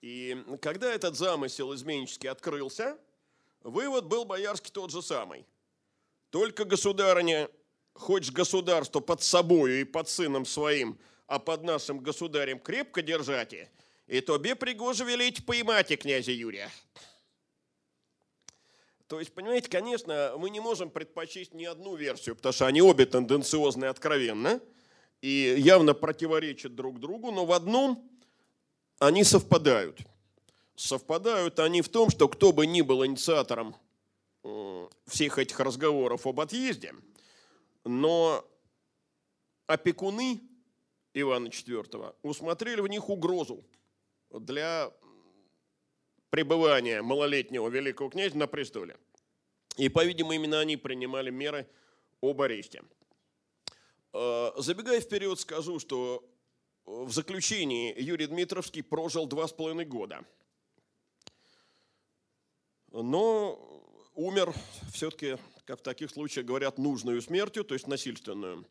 [0.00, 2.98] И когда этот замысел изменнически открылся,
[3.62, 5.46] вывод был боярский тот же самый.
[6.30, 7.50] Только государыня,
[7.94, 13.70] хочешь государство под собою и под сыном своим, а под нашим государем крепко держате,
[14.06, 16.70] и тобе пригоже велить поймать и князя Юрия.
[19.08, 23.06] То есть, понимаете, конечно, мы не можем предпочесть ни одну версию, потому что они обе
[23.06, 24.60] тенденциозны откровенно,
[25.22, 28.08] и явно противоречат друг другу, но в одном
[28.98, 30.00] они совпадают.
[30.74, 33.76] Совпадают они в том, что кто бы ни был инициатором
[35.06, 36.94] всех этих разговоров об отъезде,
[37.84, 38.44] но
[39.66, 40.42] опекуны
[41.14, 43.64] Ивана IV усмотрели в них угрозу
[44.30, 44.92] для
[46.30, 48.96] пребывания малолетнего великого князя на престоле.
[49.76, 51.68] И, по-видимому, именно они принимали меры
[52.20, 52.82] об аресте.
[54.12, 56.24] Э, забегая вперед, скажу, что
[56.84, 60.24] в заключении Юрий Дмитровский прожил два с половиной года.
[62.92, 63.58] Но
[64.14, 64.54] умер
[64.92, 68.66] все-таки, как в таких случаях говорят, нужную смертью, то есть насильственную.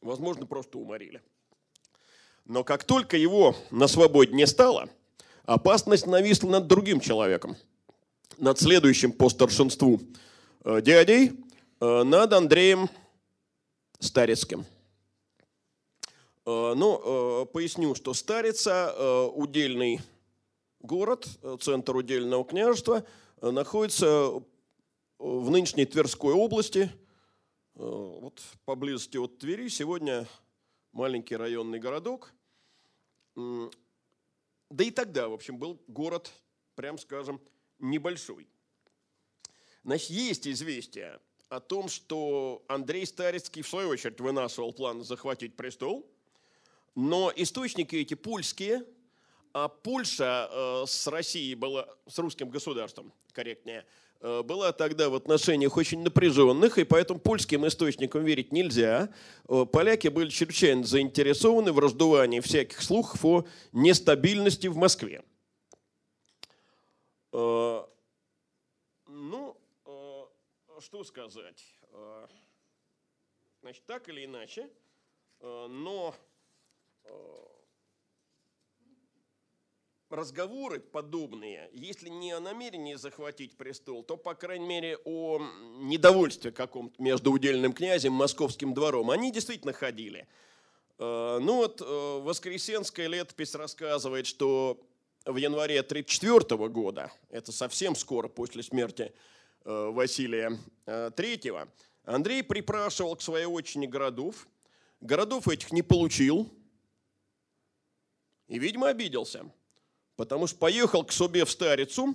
[0.00, 1.22] Возможно, просто уморили.
[2.44, 4.88] Но как только его на свободе не стало,
[5.44, 7.56] опасность нависла над другим человеком,
[8.38, 10.00] над следующим по старшинству
[10.64, 11.32] э, дядей,
[11.80, 12.88] э, над Андреем
[14.00, 14.66] Старецким–
[16.46, 20.00] Э, ну, поясню, что Старица, удельный
[20.80, 21.26] город,
[21.60, 23.04] центр удельного княжества,
[23.40, 24.42] находится
[25.18, 26.90] в нынешней Тверской области,
[27.74, 29.68] вот поблизости от Твери.
[29.68, 30.26] Сегодня
[30.94, 32.32] маленький районный городок.
[33.36, 36.32] Да и тогда, в общем, был город,
[36.74, 37.40] прям скажем,
[37.78, 38.48] небольшой.
[39.82, 41.20] Значит, есть известие
[41.50, 46.10] о том, что Андрей Старицкий, в свою очередь, вынашивал план захватить престол–
[46.94, 48.84] но источники эти польские,
[49.52, 53.84] а Польша э, с Россией была, с русским государством, корректнее,
[54.24, 59.12] Э, была тогда в отношениях очень напряженных, и поэтому польским источникам верить нельзя.
[59.50, 65.22] Э, поляки были чрезвычайно заинтересованы в раздувании всяких слухов о нестабильности в Москве.
[67.34, 67.84] Э,
[69.08, 69.58] ну,
[70.80, 71.62] что сказать?
[73.60, 74.68] Значит, так или иначе,
[75.40, 76.14] но
[80.14, 85.40] разговоры подобные, если не о намерении захватить престол, то, по крайней мере, о
[85.78, 90.26] недовольстве каком-то между удельным князем московским двором, они действительно ходили.
[90.98, 91.84] Э, ну вот э,
[92.22, 94.80] Воскресенская летопись рассказывает, что
[95.24, 99.12] в январе 1934 года, это совсем скоро после смерти
[99.64, 101.68] э, Василия III,
[102.04, 104.46] Андрей припрашивал к своей отчине городов.
[105.00, 106.50] Городов этих не получил
[108.46, 109.50] и, видимо, обиделся–
[110.16, 112.14] потому что поехал к себе в старицу,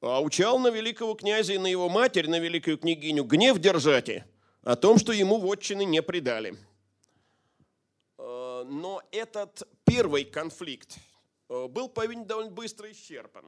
[0.00, 4.24] а учал на великого князя и на его матерь, на великую княгиню, гнев держати
[4.62, 6.56] о том, что ему вотчины не предали.
[8.18, 10.96] Э, но этот первый конфликт
[11.48, 13.44] э, был, по-видимому, довольно быстро исчерпан,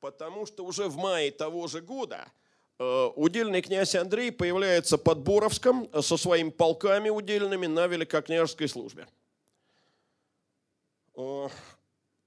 [0.00, 2.28] потому что уже в мае того же года
[2.78, 9.06] э, удельный князь Андрей появляется под Боровском со своими полками удельными на великокняжеской службе.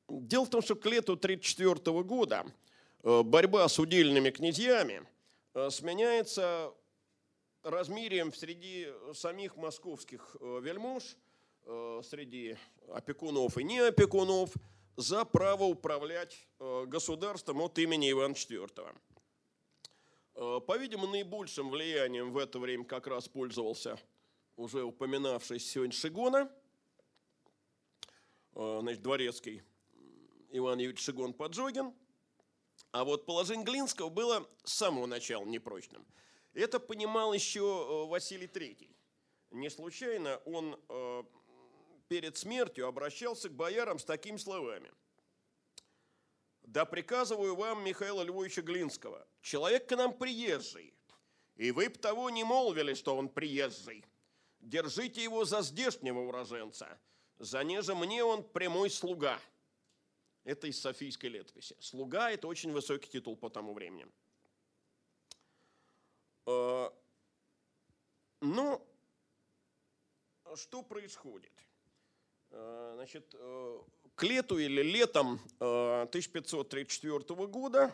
[0.10, 2.46] Дело в том, что к лету 1934 года
[3.04, 5.06] э, борьба с удельными князьями
[5.54, 6.74] э, сменяется
[7.62, 11.18] размерием среди самих московских э, вельмож,
[12.04, 12.56] среди
[12.94, 14.54] опекунов и не опекунов,
[14.96, 18.96] за право управлять государством от имени Ивана IV.
[20.62, 24.00] По-видимому, наибольшим влиянием в это время как раз пользовался
[24.56, 26.50] уже упоминавший сегодня Шигона,
[28.54, 29.62] значит, дворецкий
[30.50, 31.94] Иван Юрьевич Шигон-Поджогин.
[32.92, 36.06] А вот положение Глинского было с самого начала непрочным.
[36.54, 38.90] Это понимал еще э, Василий III.
[39.52, 41.24] Не случайно он э,
[42.08, 44.92] перед смертью обращался к боярам с такими словами.
[46.62, 50.94] «Да приказываю вам, Михаила Львовича Глинского, человек к нам приезжий,
[51.56, 54.04] и вы б того не молвили, что он приезжий.
[54.60, 57.00] Держите его за здешнего уроженца,
[57.38, 59.40] за неже мне он прямой слуга».
[60.48, 61.76] Это из Софийской летописи.
[61.82, 64.08] Слуга– это очень высокий титул по тому времени.
[66.46, 66.90] Э,
[68.40, 68.82] Но
[70.46, 71.52] ну, что происходит?
[72.52, 73.80] Э, значит, э,
[74.16, 77.94] к лету или летом 1534 года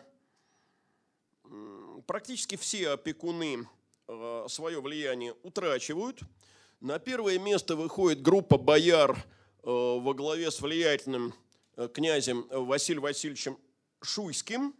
[2.06, 3.68] практически все опекуны
[4.46, 6.20] свое влияние утрачивают.
[6.78, 9.16] На первое место выходит группа бояр
[9.62, 11.34] во главе с влиятельным
[11.92, 13.58] князем Василием Васильевичем
[14.02, 14.74] Шуйским.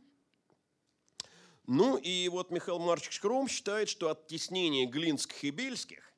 [1.67, 6.13] Ну и вот Михаил Марчик Кром считает, что оттеснение глинских и бельских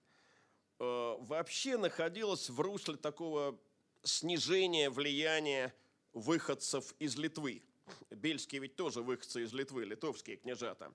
[0.81, 3.59] э, вообще находилось в русле такого
[4.03, 5.72] снижения влияния
[6.12, 7.62] выходцев из Литвы.
[8.11, 10.93] Бельские ведь тоже выходцы из Литвы, литовские княжата.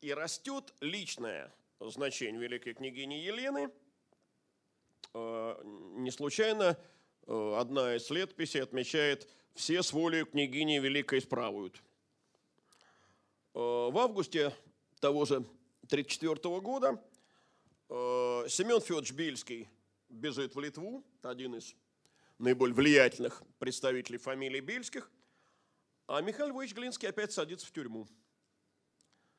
[0.00, 3.68] И растет личное значение великой княгини Елены.
[5.12, 11.82] Э, не случайно Э, одна из летописей отмечает «все с волею княгини великой справуют».
[13.54, 14.54] Э, в августе
[15.00, 17.02] того же 1934 года
[17.88, 19.68] э, Семен Федорович Бельский
[20.08, 21.74] бежит в Литву, один из
[22.38, 25.10] наиболее влиятельных представителей фамилии Бельских,
[26.06, 28.08] а Михаил Львович Глинский опять садится в тюрьму.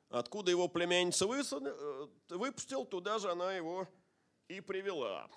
[0.09, 3.87] Откуда его племянница выпустил, туда же она его
[4.47, 5.29] и привела.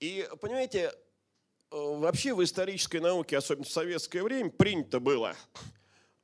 [0.00, 1.07] И, понимаете, Э,
[1.70, 5.34] вообще в исторической науке, особенно в советское время, принято было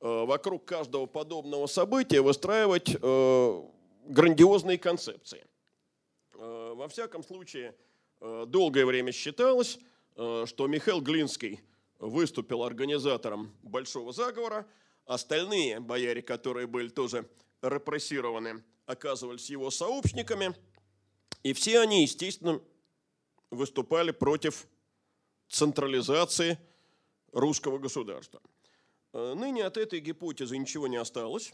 [0.01, 3.63] э, вокруг каждого подобного события выстраивать э,
[4.07, 5.45] грандиозные концепции.
[6.37, 7.73] Во всяком случае,
[8.19, 9.79] долгое время считалось,
[10.13, 11.61] что Михаил Глинский
[11.97, 14.67] выступил организатором большого заговора,
[15.05, 17.27] остальные бояре, которые были тоже
[17.61, 20.53] репрессированы, оказывались его сообщниками,
[21.43, 22.61] и все они, естественно,
[23.49, 24.67] выступали против
[25.47, 26.57] централизации
[27.31, 28.41] русского государства.
[29.13, 31.53] Э, ныне от этой гипотезы ничего не осталось.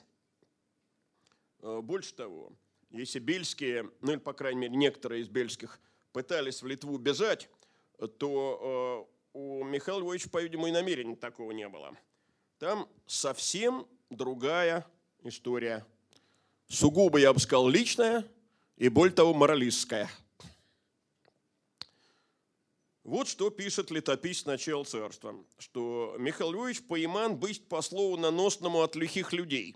[1.60, 2.52] Э, больше того,
[2.90, 5.80] если бельские, ну или, по крайней мере, некоторые из бельских
[6.12, 7.50] пытались в Литву бежать,
[8.18, 11.96] то э, у Михаила Львовича, по-видимому, и намерения такого не было.
[12.58, 14.86] Там совсем другая
[15.24, 15.86] история.
[16.68, 18.26] Сугубо, я бы сказал, личная
[18.78, 20.10] и, более того, моралистская–
[23.12, 28.96] вот что пишет летопись начала царства, что Михаил Львович поиман быть по слову наносному от
[28.96, 29.76] лихих людей.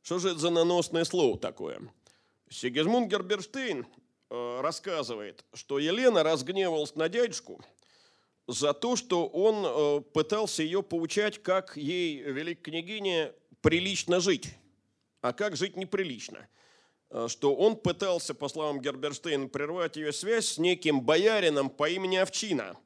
[0.00, 1.92] Что же это за наносное слово такое?
[2.48, 3.86] Сигизмунд Герберштейн
[4.30, 7.62] э, рассказывает, что Елена разгневалась на дядюшку
[8.46, 14.54] за то, что он э, пытался ее поучать, как ей, великой княгине, прилично жить.
[15.20, 16.48] а как жить неприлично.
[17.10, 22.16] Э, что он пытался, по словам Герберштейна, прервать ее связь с неким боярином по имени
[22.16, 22.76] Овчина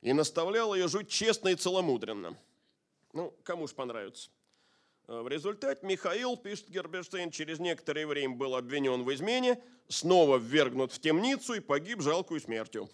[0.00, 2.36] и наставлял ее жить честно и целомудренно.
[3.12, 4.30] Ну, кому ж понравится.
[5.08, 10.92] Э, в результате Михаил, пишет Герберштейн, через некоторое время был обвинен в измене, снова ввергнут
[10.92, 12.88] в темницу и погиб жалкую смертью.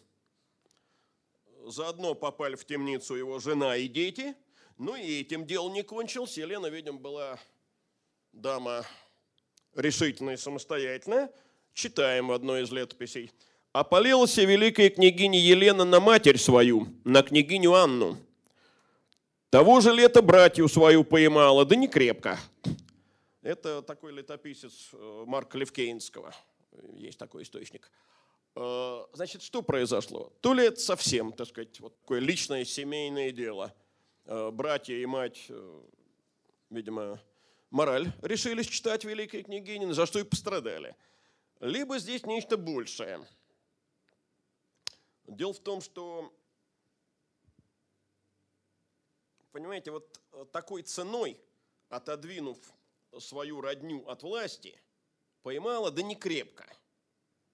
[1.66, 4.34] Заодно попали в темницу его жена и дети.
[4.78, 6.38] Ну и этим дело не кончилось.
[6.38, 7.38] Елена, видимо, была
[8.32, 8.86] дама
[9.74, 11.30] решительная и самостоятельная.
[11.74, 13.30] Читаем в одной из летописей.
[13.72, 18.18] «Опалилась великая княгиня Елена на матерь свою, на княгиню Анну.
[19.50, 22.38] Того же лета братью свою поймала, да не крепко».
[23.42, 26.34] Это такой летописец э, Марка Левкейнского.
[26.92, 27.90] Есть такой источник.
[28.54, 30.30] Э, значит, что произошло?
[30.42, 33.74] То ли это совсем, так сказать, вот такое личное семейное дело.
[34.26, 35.50] Э, братья и мать,
[36.68, 37.18] видимо,
[37.70, 40.96] мораль решили читать великой княгини, за что и пострадали.
[41.60, 43.26] Либо здесь нечто большее.
[45.26, 46.32] Дело в том, что,
[49.52, 50.20] понимаете, вот
[50.52, 51.38] такой ценой,
[51.88, 52.58] отодвинув
[53.18, 54.80] свою родню от власти,
[55.42, 56.66] поймала, да не крепко,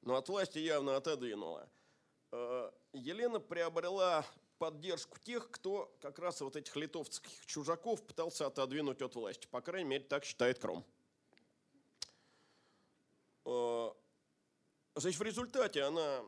[0.03, 1.69] но от власти явно отодвинула.
[2.33, 4.25] Э, Елена приобрела
[4.59, 9.47] поддержку тех, кто как раз вот этих литовских чужаков пытался отодвинуть от власти.
[9.51, 10.85] По крайней мере, так считает Кром.
[13.45, 13.91] Э,
[14.95, 16.25] значит, в результате она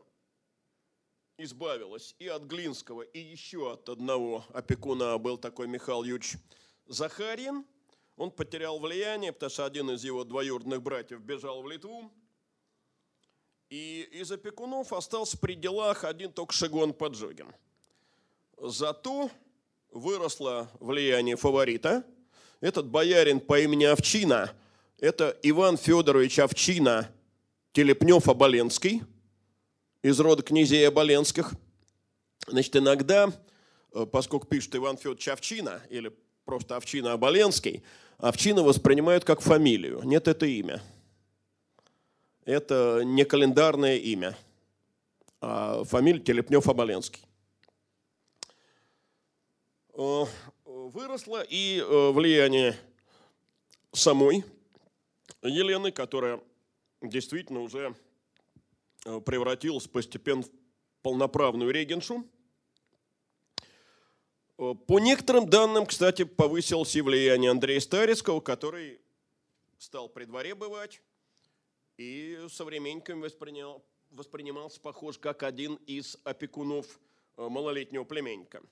[1.37, 6.35] избавилась и от Глинского, и еще от одного опекуна был такой Михаил Юрьевич
[6.85, 7.65] Захарин.
[8.17, 12.11] Он потерял влияние, потому что один из его двоюродных братьев бежал в Литву.
[13.69, 17.53] И из опекунов остался при делах один только Шигон Поджогин–
[18.61, 19.31] Зато
[19.89, 22.03] выросло влияние фаворита.
[22.59, 24.51] Этот боярин по имени Овчина,
[24.97, 27.09] это Иван Федорович Овчина
[27.71, 29.03] Телепнев-Оболенский,
[30.01, 31.53] из рода князей Оболенских.
[32.47, 33.31] Значит, иногда,
[33.93, 36.11] э, поскольку пишет Иван Федорович Овчина, или
[36.43, 37.83] просто Овчина Оболенский,
[38.17, 40.01] Овчина воспринимают как фамилию.
[40.03, 40.81] Нет, это имя.
[42.43, 44.37] Это не календарное имя,
[45.39, 47.28] а фамилия Телепнев-Оболенский.
[49.99, 50.25] Э,
[50.63, 52.73] выросло и э, влияние
[53.91, 54.45] самой
[55.41, 56.39] Елены, которая
[57.01, 57.93] действительно уже
[59.03, 60.49] э, превратилась постепенно в
[61.01, 62.25] полноправную регеншу.
[64.55, 69.01] По некоторым данным, кстати, повысилось и влияние Андрея Старицкого, который
[69.79, 71.01] стал при дворе бывать
[71.97, 73.29] и современниками
[74.11, 77.01] воспринимался, похож, как один из опекунов
[77.35, 78.61] малолетнего племенника–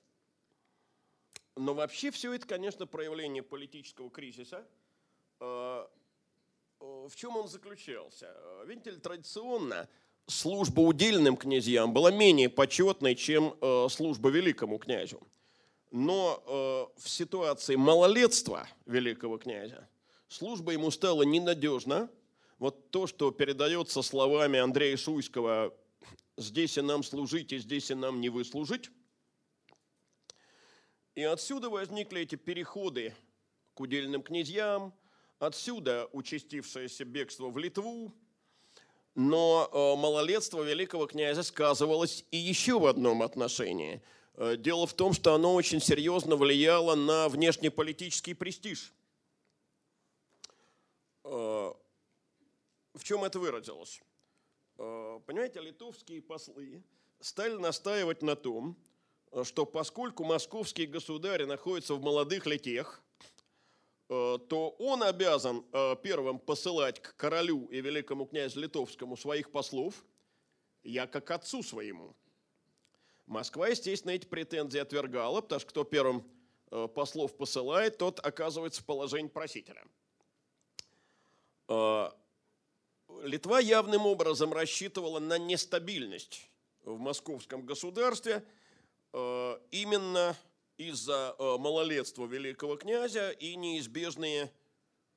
[1.58, 4.64] но вообще все это, конечно, проявление политического кризиса.
[5.40, 5.86] Э,
[6.80, 8.34] э, в чем он заключался?
[8.64, 9.88] Видите ли, традиционно
[10.26, 15.20] служба удельным князьям была менее почетной, чем э, служба великому князю.
[15.90, 19.88] Но в ситуации малолетства великого князя
[20.28, 22.10] служба ему стала ненадежна.
[22.58, 25.74] Вот то, что передается словами Андрея Шуйского
[26.36, 28.90] «здесь и нам служить, и здесь и нам не выслужить»,
[31.18, 33.12] и отсюда возникли эти переходы
[33.74, 34.94] к удельным князьям,
[35.40, 38.14] отсюда участившееся бегство в Литву.
[39.16, 44.00] Но э, малолетство великого князя сказывалось и еще в одном отношении.
[44.34, 48.92] Э, дело в том, что оно очень серьезно влияло на внешнеполитический престиж.
[51.24, 51.72] Э,
[52.94, 54.00] в чем это выразилось?
[54.76, 56.80] Понимаете, литовские послы
[57.18, 58.76] стали настаивать на том,
[59.44, 63.02] что поскольку московский государь находится в молодых летех,
[64.08, 70.04] э, то он обязан э, первым посылать к королю и великому князю Литовскому своих послов,
[70.82, 72.14] я как отцу своему.
[73.26, 76.24] Москва, естественно, эти претензии отвергала, потому что кто первым
[76.94, 79.82] послов посылает, тот оказывается в положении просителя.
[83.22, 86.48] Литва явным образом рассчитывала на нестабильность
[86.84, 88.57] в московском государстве– Э,
[89.12, 90.36] именно
[90.76, 94.52] из-за э, малолетства великого князя и неизбежные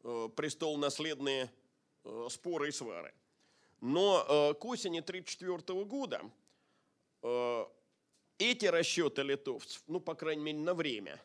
[0.04, 1.52] э, престол-наследные
[2.30, 3.14] споры и свары.
[3.80, 6.22] Но к осени 1934 года
[8.40, 11.22] эти расчеты литовцев, ну, по крайней мере, на время,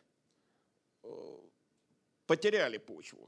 [2.27, 3.27] потеряли почву.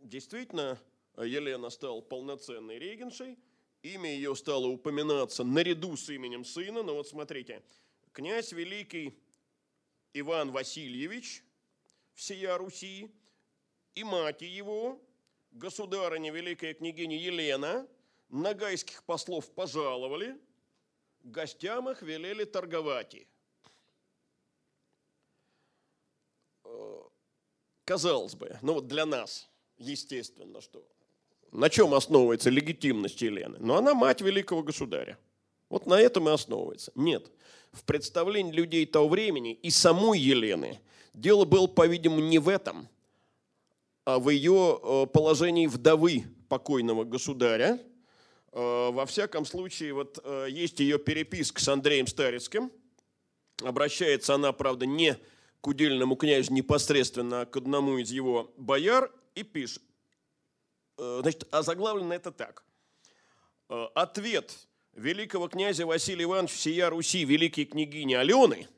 [0.00, 0.78] Действительно,
[1.16, 3.36] Елена стала полноценной регеншей–
[3.94, 6.82] имя ее стало упоминаться наряду с именем сына.
[6.82, 7.62] Но вот смотрите,
[8.12, 9.18] князь великий
[10.12, 11.44] Иван Васильевич,
[12.14, 13.10] всея Руси,
[13.94, 15.00] и мать его,
[15.52, 17.88] государыня великая княгиня Елена,
[18.28, 20.38] нагайских послов пожаловали,
[21.22, 23.26] гостям их велели торговать.
[26.64, 27.02] Э,
[27.84, 30.86] казалось бы, ну вот для нас, естественно, что
[31.52, 33.56] на чем основывается легитимность Елены?
[33.58, 35.18] Но она мать великого государя.
[35.68, 36.92] Вот на этом и основывается.
[36.94, 37.30] Нет.
[37.72, 40.80] В представлении людей того времени и самой Елены
[41.12, 42.88] дело было, по-видимому, не в этом,
[44.04, 47.80] а в ее э, положении вдовы покойного государя.
[48.52, 52.70] Э, во всяком случае, вот э, есть ее переписка с Андреем Старицким.
[53.62, 55.18] Обращается она, правда, не
[55.60, 59.82] к удельному князю непосредственно, а к одному из его бояр и пишет.
[60.96, 62.64] Значит, а заглавлено это так.
[63.68, 68.68] Ответ великого князя Василия Ивановича всея Руси, великой княгини Алены,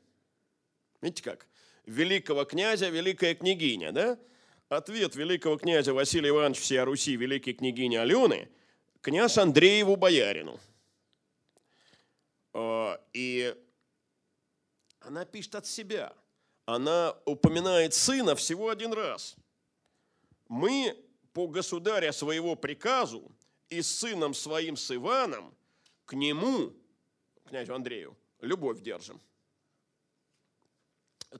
[1.01, 1.47] видите как,
[1.85, 4.19] великого князя, великая княгиня, да?
[4.67, 8.49] Ответ великого князя Василия Ивановича всея Руси, великой княгини Алены,
[9.01, 10.59] князь Андрееву Боярину.
[12.53, 13.55] А, и
[14.99, 16.13] она пишет от себя.
[16.65, 19.35] Она упоминает сына всего один раз.
[20.47, 20.95] Мы
[21.39, 23.31] по государя своего приказу
[23.69, 25.55] и с сыном своим с Иваном
[26.03, 26.73] к нему,
[27.45, 29.21] князю Андрею, любовь держим.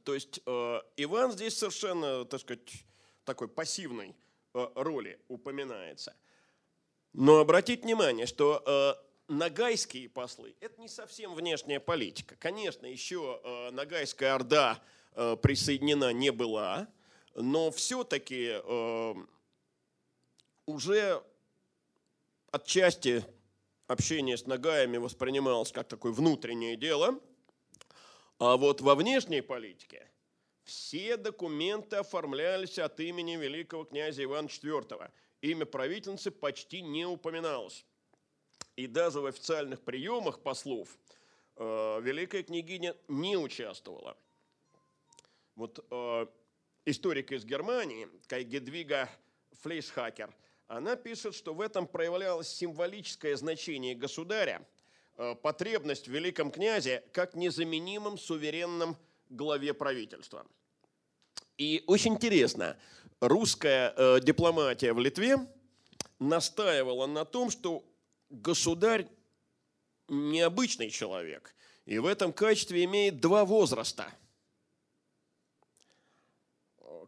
[0.06, 2.86] То есть э, Иван здесь совершенно, так сказать,
[3.26, 4.16] такой пассивной
[4.54, 6.16] э, роли упоминается.
[7.12, 12.38] Но обратите внимание, что э, нагайские послы– это не совсем внешняя политика.
[12.38, 14.82] Конечно, еще э, Нагайская Орда
[15.12, 16.88] э, присоединена не была,
[17.36, 19.16] но все-таки э,
[20.70, 21.24] уже
[22.52, 23.26] отчасти
[23.88, 27.20] общение с нагаями воспринималось как такое внутреннее дело,
[28.38, 30.08] а вот во внешней политике
[30.64, 35.12] все документы оформлялись от имени великого князя Ивана IV.
[35.42, 37.86] Имя правительницы почти не упоминалось.
[38.76, 40.90] И даже в официальных приемах послов
[41.56, 44.16] э, великая княгиня не участвовала.
[45.56, 46.28] Вот э,
[46.86, 49.10] историк из Германии, Гедвига
[49.62, 50.32] Флейшхакер–
[50.70, 54.66] она пишет, что в этом проявлялось символическое значение государя,
[55.18, 58.96] э, потребность в великом князе как незаменимом суверенном
[59.30, 60.46] главе правительства.
[61.58, 62.78] И очень интересно,
[63.20, 65.38] русская э, дипломатия в Литве
[66.20, 67.84] настаивала на том, что
[68.30, 69.08] государь
[70.08, 71.56] необычный человек,
[71.86, 74.14] и в этом качестве имеет два возраста.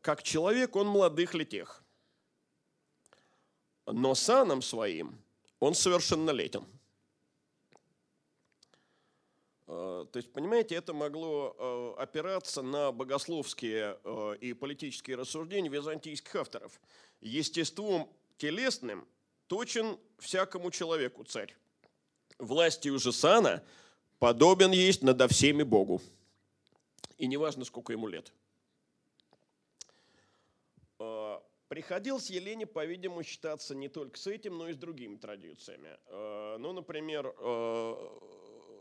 [0.01, 1.80] Как человек он молодых летех
[3.86, 5.17] но саном своим
[5.59, 6.65] он совершеннолетен.
[9.67, 16.36] Э, то есть, понимаете, это могло э, опираться на богословские э, и политические рассуждения византийских
[16.36, 16.82] авторов.
[17.21, 19.07] Естеством телесным
[19.47, 21.55] точен всякому человеку царь.
[22.38, 23.63] Властью же сана
[24.19, 26.01] подобен есть надо всеми Богу.
[27.17, 28.34] И неважно, сколько ему лет.
[31.72, 35.97] Приходилось Елене, по-видимому, считаться не только с этим, но и с другими традициями.
[36.07, 38.09] Э, ну, например, э,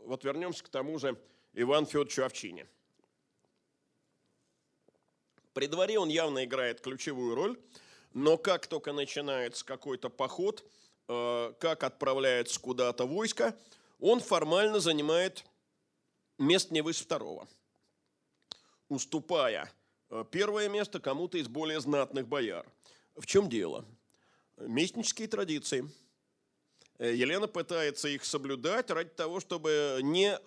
[0.03, 1.17] вот вернемся к тому же
[1.53, 2.67] Ивану Федоровичу Овчине.
[5.53, 7.57] При дворе он явно играет ключевую роль,
[8.13, 10.69] но как только начинается какой-то поход,
[11.07, 13.57] э, как отправляется куда-то войско,
[14.01, 15.45] он формально занимает
[16.37, 17.47] место не выше второго,
[18.89, 19.71] уступая
[20.29, 22.67] первое место кому-то из более знатных бояр–
[23.15, 23.85] в чем дело?
[24.57, 25.89] Местнические традиции.
[27.01, 30.39] Э, Елена пытается их соблюдать ради того, чтобы не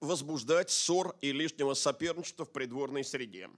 [0.00, 3.48] возбуждать ссор и лишнего соперничества в придворной среде.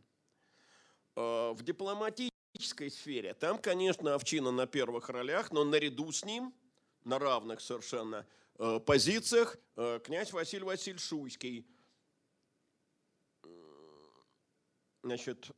[1.16, 6.54] Э, в дипломатической сфере там, конечно, овчина на первых ролях, но наряду с ним,
[7.04, 8.26] на равных совершенно
[8.58, 9.56] э, позициях,
[10.04, 11.66] князь Василий Васильевич Шуйский.
[15.02, 15.50] Значит,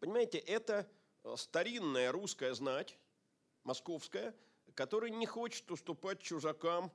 [0.00, 0.90] понимаете, это
[1.36, 2.98] старинная русская знать,
[3.64, 4.34] московская,
[4.74, 6.92] которая не хочет уступать чужакам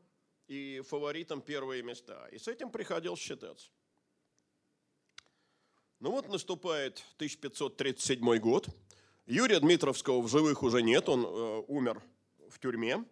[0.48, 2.28] и фаворитам первые места.
[2.32, 3.70] И с этим приходилось считаться.
[6.00, 8.68] Ну вот наступает 1537 год.
[9.26, 12.02] Юрия Дмитровского в живых уже нет, он э, умер
[12.48, 13.04] в тюрьме.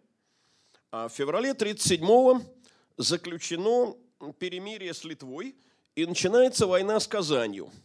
[0.90, 2.40] А в феврале 1937
[2.96, 3.94] заключено
[4.38, 5.54] перемирие с Литвой,
[5.94, 7.70] и начинается война с Казанью–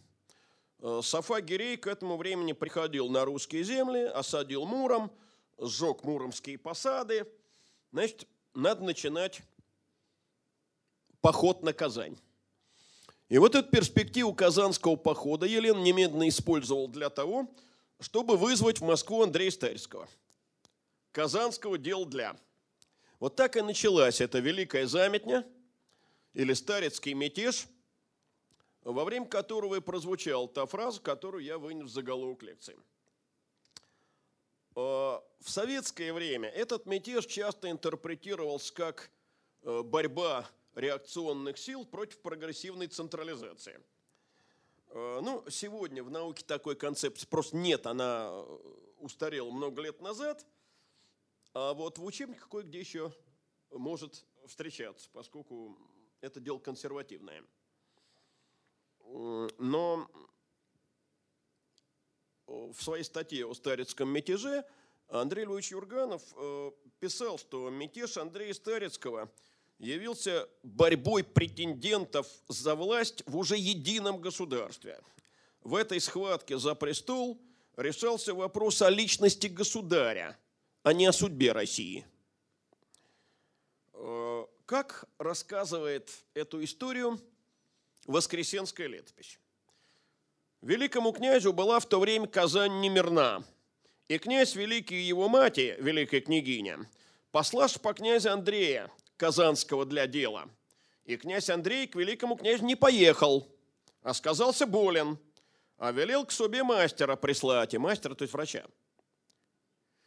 [1.02, 5.10] Сафа Гирей к этому времени приходил на русские земли, осадил Муром,
[5.58, 7.26] сжег муромские посады.
[7.90, 9.40] Значит, надо начинать
[11.22, 12.18] поход на Казань.
[13.30, 17.48] И вот эту перспективу казанского похода Елена немедленно использовал для того,
[17.98, 20.06] чтобы вызвать в Москву Андрея Старицкого,
[21.12, 22.36] Казанского дел для.
[23.20, 25.46] Вот так и началась эта великая заметня
[26.34, 27.66] или старецкий мятеж,
[28.84, 32.76] во время которого и прозвучала та фраза, которую я вынес в заголовок лекции.
[34.76, 34.80] Э,
[35.40, 39.10] в советское время этот мятеж часто интерпретировался как
[39.62, 43.80] э, борьба реакционных сил против прогрессивной централизации.
[44.88, 48.44] Э, ну, сегодня в науке такой концепции просто нет, она
[48.98, 50.44] устарела много лет назад,
[51.54, 53.12] а вот в учебниках кое-где еще
[53.70, 55.78] может встречаться, поскольку
[56.20, 57.44] это дело консервативное.
[59.14, 60.10] Но
[62.46, 64.64] в своей статье о старецком мятеже
[65.08, 69.30] Андрей Львович Юрганов э, писал, что мятеж Андрея Старецкого
[69.78, 75.00] явился борьбой претендентов за власть в уже едином государстве.
[75.60, 77.40] В этой схватке за престол
[77.76, 80.38] решался вопрос о личности государя,
[80.82, 82.04] а не о судьбе России.
[83.92, 87.20] Э, как рассказывает эту историю
[88.06, 89.38] Воскресенская летопись?
[90.60, 93.44] Великому князю была в то время Казань немирна,
[94.08, 96.88] и князь Великий его мати, великая княгиня,
[97.32, 100.48] послашь по князя Андрея, Казанского для дела.
[101.04, 103.46] И князь Андрей к великому князю не поехал,
[104.02, 105.18] а сказался болен,
[105.76, 108.64] а велел к себе мастера прислать, и мастера, то есть врача.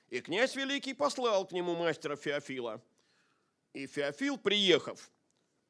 [0.10, 2.82] И князь Великий послал к нему мастера Феофила.
[3.74, 5.12] И Феофил, приехав,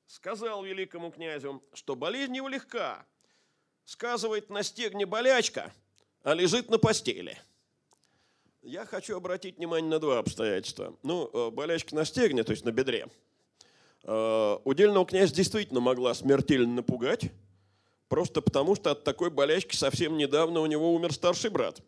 [0.07, 3.05] сказал великому князю, что болезнь его легка–
[3.87, 5.73] сказывает на стегне болячка,
[6.21, 7.37] а лежит на постели.
[8.61, 10.93] Я хочу обратить внимание на два обстоятельства.
[11.03, 13.07] Ну, э, болячка на стегне, то есть на бедре.
[14.03, 17.31] Э, удельного князя действительно могла смертельно напугать,
[18.09, 21.81] просто потому что от такой болячки совсем недавно у него умер старший брат.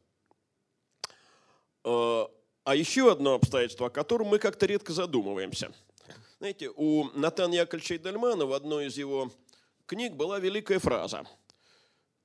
[1.83, 2.25] Э,
[2.63, 5.73] а еще одно обстоятельство, о котором мы как-то редко задумываемся.
[6.39, 9.31] Знаете, у Натана Яковлевича Эдельмана в одной из его
[9.85, 11.23] книг была великая фраза–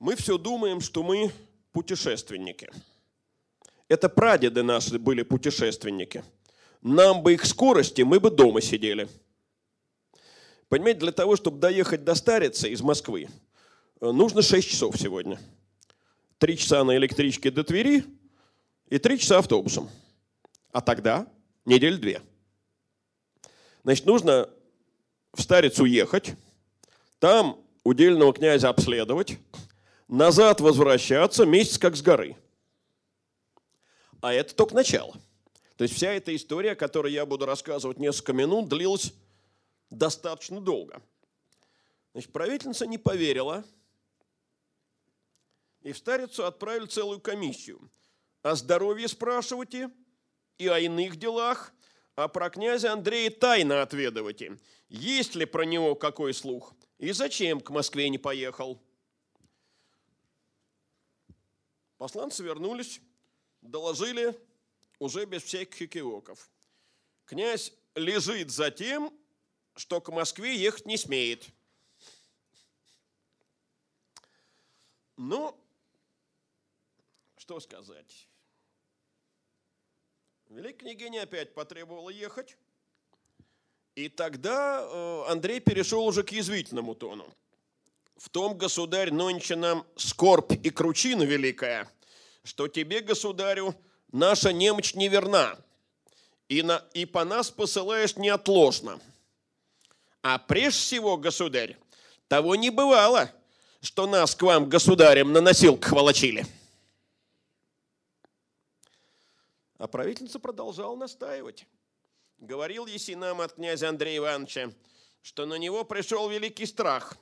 [0.04, 1.32] мы все думаем, что мы
[1.72, 2.70] путешественники.
[3.88, 6.22] Это прадеды наши были путешественники.
[6.82, 9.08] Нам бы их скорости, мы бы дома сидели.
[10.68, 13.28] Понимаете, для того, чтобы доехать до Старицы из Москвы,
[14.00, 15.38] э, нужно 6 часов сегодня.
[16.36, 18.04] Три часа на электричке до Твери
[18.88, 19.88] и три часа автобусом.
[20.72, 21.26] А тогда
[21.64, 22.20] недель две.
[23.84, 24.48] Значит, нужно
[25.34, 26.34] в Старицу ехать,
[27.18, 29.38] там удельного князя обследовать,
[30.08, 32.36] назад возвращаться месяц как с горы.
[34.22, 35.12] А это только начало.
[35.76, 39.12] То есть вся эта история, о которой я буду рассказывать несколько минут, длилась
[39.90, 41.02] достаточно долго.
[42.12, 43.64] Значит, правительница не поверила,
[45.82, 47.90] и в Старицу отправили целую комиссию.
[48.40, 49.90] О здоровье спрашивайте
[50.56, 51.73] и о иных делах,
[52.16, 54.58] а про князя Андрея тайно отведывайте.
[54.88, 56.74] Есть ли про него какой слух?
[56.98, 58.80] И зачем к Москве не поехал?
[61.98, 63.00] Посланцы вернулись,
[63.62, 64.38] доложили
[64.98, 66.48] уже без всяких экивоков.
[67.24, 69.12] Князь лежит за тем,
[69.74, 71.48] что к Москве ехать не смеет.
[75.16, 75.58] Ну,
[77.36, 78.28] что сказать.
[80.54, 82.56] Великая княгиня опять потребовала ехать.
[83.96, 87.26] И тогда э, Андрей перешел уже к язвительному тону.
[88.16, 91.90] В том, государь, нонче нам скорбь и кручина великая,
[92.44, 93.74] что тебе, государю,
[94.12, 95.58] наша немощь неверна,
[96.48, 99.00] и, на, и по нас посылаешь неотложно.
[100.22, 101.76] А прежде всего, государь,
[102.28, 103.28] того не бывало,
[103.80, 106.46] что нас к вам, государям, на носилках волочили.
[109.78, 111.66] А правительница продолжала настаивать.
[112.38, 114.72] Говорил Есинам от князя Андрея Ивановича,
[115.22, 117.16] что на него пришел великий страх,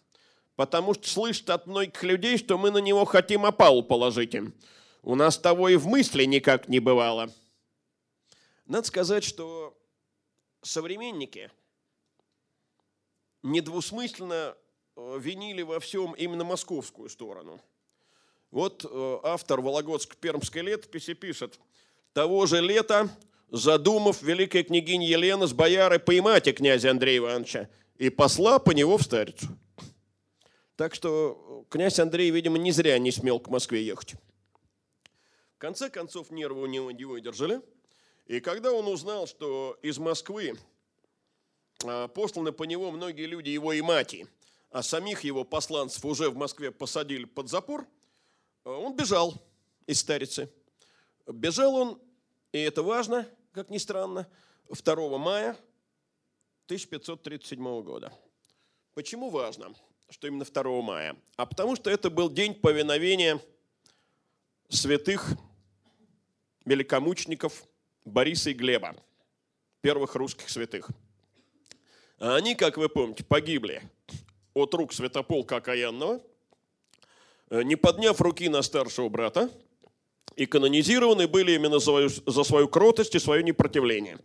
[0.56, 4.36] потому что слышит от многих людей, что мы на него хотим опалу положить.
[5.02, 7.32] У нас того и в мысли никак не бывало.
[8.66, 9.76] Надо сказать, что
[10.62, 11.50] современники
[13.42, 14.56] недвусмысленно
[14.96, 17.60] э, винили во всем именно московскую сторону.
[18.50, 21.58] Вот э, автор Вологодско-Пермской летописи пишет,
[22.12, 23.08] того же лета,
[23.50, 28.96] задумав великая княгиня Елена с боярой поймать и князя Андрея Ивановича и посла по него
[28.96, 29.46] в старицу.
[30.76, 34.16] Так что князь Андрей, видимо, не зря не смел к Москве ехать
[35.62, 37.62] конце концов нервы у него не выдержали.
[38.26, 40.58] И когда он узнал, что из Москвы
[41.84, 44.26] а, посланы по него многие люди его и мати,
[44.70, 47.86] а самих его посланцев уже в Москве посадили под запор,
[48.64, 49.40] а, он бежал
[49.86, 50.50] из Старицы.
[51.32, 52.00] Бежал он,
[52.52, 54.28] и это важно, как ни странно,
[54.68, 55.50] 2 мая
[56.66, 58.12] 1537 года.
[58.94, 59.74] Почему важно,
[60.10, 61.16] что именно 2 мая?
[61.36, 63.40] А потому что это был день повиновения
[64.68, 65.30] святых
[66.64, 67.64] великомучеников
[68.04, 68.96] Бориса и Глеба,
[69.80, 70.90] первых русских святых.
[72.18, 73.82] А они, как вы помните, погибли
[74.54, 76.22] от рук святополка Окаянного,
[77.50, 79.50] не подняв руки на старшего брата,
[80.36, 84.18] и канонизированы были именно за свою, за свою кротость и свое непротивление.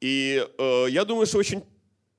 [0.00, 1.62] И э, я думаю, что очень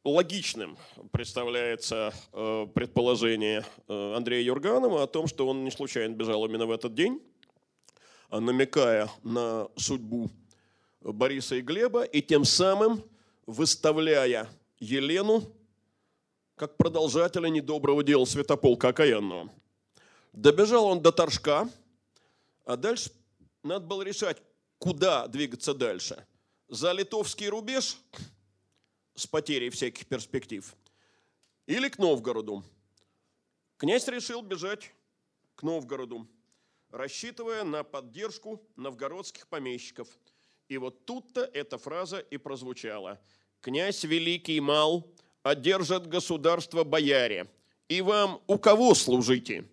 [0.06, 0.78] логичным
[1.12, 6.72] представляется э, предположение э, Андрея Юрганова о том, что он не случайно бежал именно в
[6.72, 7.22] этот день,
[8.30, 10.30] а намекая на судьбу
[11.02, 13.04] Бориса и Глеба, и тем самым
[13.46, 14.50] выставляя
[14.80, 15.44] Елену
[16.56, 19.50] как продолжателя недоброго дела святополка окаянного.
[20.32, 21.70] Добежал он до Торжка,
[22.66, 23.12] а дальше
[23.64, 24.42] надо было решать,
[24.78, 26.26] куда двигаться дальше.
[26.68, 27.98] За литовский рубеж
[29.16, 30.76] с потерей всяких перспектив
[31.66, 32.64] или к Новгороду.
[33.78, 34.92] Князь решил бежать
[35.56, 36.28] к Новгороду,
[36.90, 40.08] рассчитывая на поддержку новгородских помещиков.
[40.68, 43.20] И вот тут-то эта фраза и прозвучала.
[43.62, 47.50] «Князь великий мал, одержат государство бояре,
[47.88, 49.68] и вам у кого служите?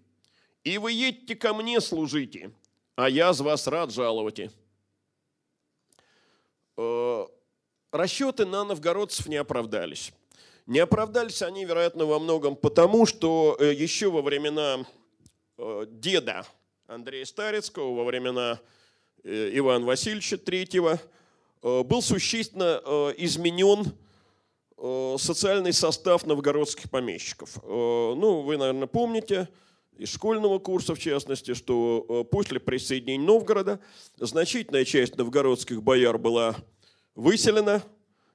[0.62, 2.52] И вы едьте ко мне служите,
[3.00, 4.50] а я с вас рад жаловать.
[6.76, 7.26] Э,
[7.92, 10.12] расчеты на новгородцев не оправдались.
[10.66, 14.84] Не оправдались они, вероятно, во многом потому, что э, еще во времена
[15.56, 16.46] э, деда
[16.86, 18.60] Андрея Старецкого, во времена
[19.22, 20.98] Ивана Васильевича III,
[21.84, 23.92] был существенно изменен
[25.18, 27.62] социальный состав новгородских помещиков.
[27.62, 29.46] Ну, вы, наверное, помните,
[30.00, 33.80] из школьного курса, в частности, что э, после присоединения Новгорода
[34.16, 36.56] значительная часть новгородских бояр была
[37.14, 37.82] выселена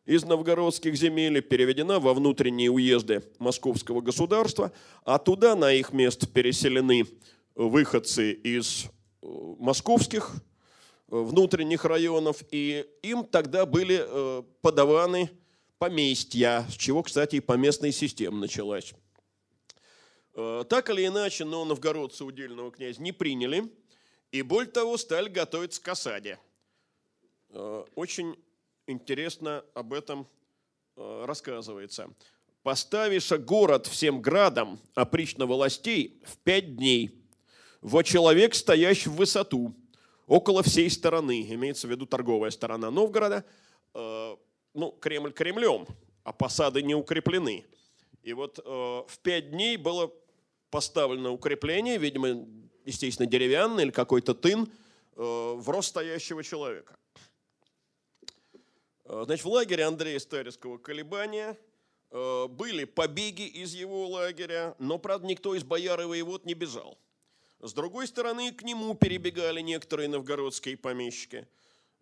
[0.05, 4.71] из новгородских земель и переведена во внутренние уезды московского государства,
[5.03, 7.07] а туда на их место переселены
[7.55, 8.85] выходцы из
[9.23, 10.35] э, московских
[11.09, 14.05] э, внутренних районов, и им тогда были
[14.61, 15.31] подаваны
[15.79, 18.93] поместья, с чего, кстати, и поместная система началась.
[20.37, 23.71] Э, так или иначе, но новгородцы удельного князя не приняли,
[24.31, 26.39] и более того, стали готовиться к осаде.
[27.51, 28.35] Э, очень
[28.85, 30.27] интересно об этом
[30.97, 32.09] э, рассказывается.
[32.63, 37.23] «Поставиша город всем градом опрично властей в пять дней,
[37.79, 39.73] во человек, стоящий в высоту,
[40.27, 43.45] около всей стороны, имеется в виду торговая сторона Новгорода,
[43.93, 45.85] ну, Кремль Кремлем,
[46.23, 47.63] а посады не укреплены.
[48.23, 50.11] И вот в пять дней было
[50.75, 52.45] поставлено укрепление, видимо,
[52.83, 54.69] естественно, деревянное или какой-то тын,
[55.15, 56.97] э, в рост стоящего человека.
[59.05, 61.57] Э, значит, в лагере Андрея Старицкого колебания
[62.11, 66.97] э, были побеги из его лагеря, но, правда, никто из бояр и воевод не бежал.
[67.61, 71.47] С другой стороны, к нему перебегали некоторые новгородские помещики.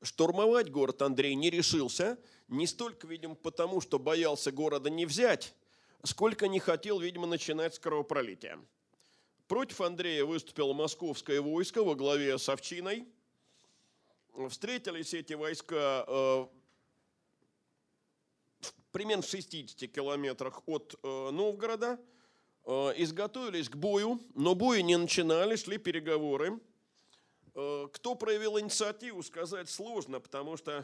[0.01, 2.17] Штурмовать город Андрей не решился,
[2.47, 5.53] не столько, видимо, потому, что боялся города не взять,
[6.03, 8.59] сколько не хотел, видимо, начинать с кровопролития.
[9.47, 13.07] Против Андрея выступило московское войско во главе с Овчиной.
[14.49, 16.45] Встретились эти войска э,
[18.91, 21.99] примерно в 60 километрах от э, Новгорода.
[22.65, 26.59] Э, изготовились к бою, но бои не начинали, шли переговоры.
[27.53, 30.83] Э, кто проявил инициативу, сказать сложно, потому что э,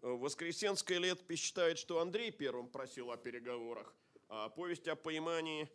[0.00, 3.94] Воскресенская летопись считает, что Андрей первым просил о переговорах–
[4.54, 5.68] повесть о поимании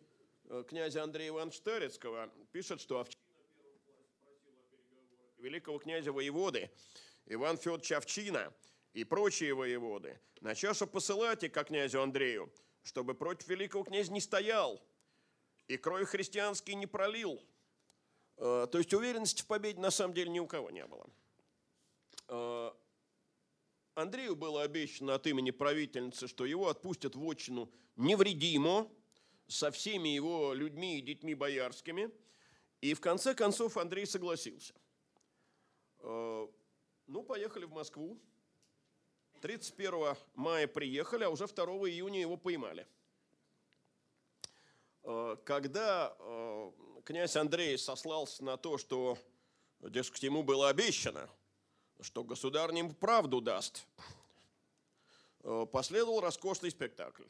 [0.44, 3.22] э, князя Андрея Ивановича Старецкого пишет, что Овчина
[5.38, 6.70] великого князя воеводы
[7.26, 8.52] Иван Федорович Овчина
[8.92, 14.80] и прочие воеводы на чашу посылайте ко князю Андрею, чтобы против великого князя не стоял
[15.68, 17.42] и кровь христианский не пролил.
[18.36, 21.06] Э, то есть уверенности в победе на самом деле ни у кого не было.
[23.94, 28.90] Андрею было обещано от имени правительницы, что его отпустят в отчину невредимо,
[29.48, 32.10] со всеми его людьми и детьми боярскими.
[32.80, 34.74] И в конце концов Андрей согласился.
[35.98, 36.48] Э,
[37.06, 38.18] ну, поехали в Москву.
[39.42, 42.86] 31 мая приехали, а уже 2 июня его поймали.
[45.02, 46.72] Э, когда э,
[47.04, 49.18] князь Андрей сослался на то, что,
[49.80, 51.28] дескать, ему было обещано–
[52.02, 53.84] что государь им правду даст.
[55.44, 57.22] Э, последовал роскошный спектакль.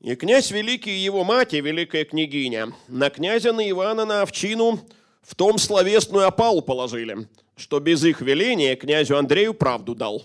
[0.00, 4.80] И князь Великий и его мать, великая княгиня, на князя на Ивана на овчину
[5.22, 10.24] В том словесную опалу положили, что без их веления князю Андрею правду дал.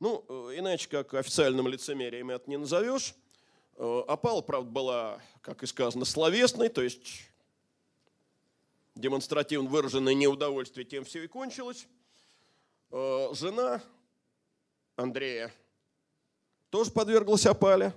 [0.00, 3.14] Ну, э, иначе как официальным лицемерием это не назовешь.
[3.76, 7.28] Э, опала, правда, была, как и сказано, словесной, то есть
[8.94, 11.88] демонстративно выраженное неудовольствие, тем все и кончилось.
[12.90, 13.82] Э, жена
[14.96, 15.52] Андрея
[16.70, 17.92] тоже подверглась опале.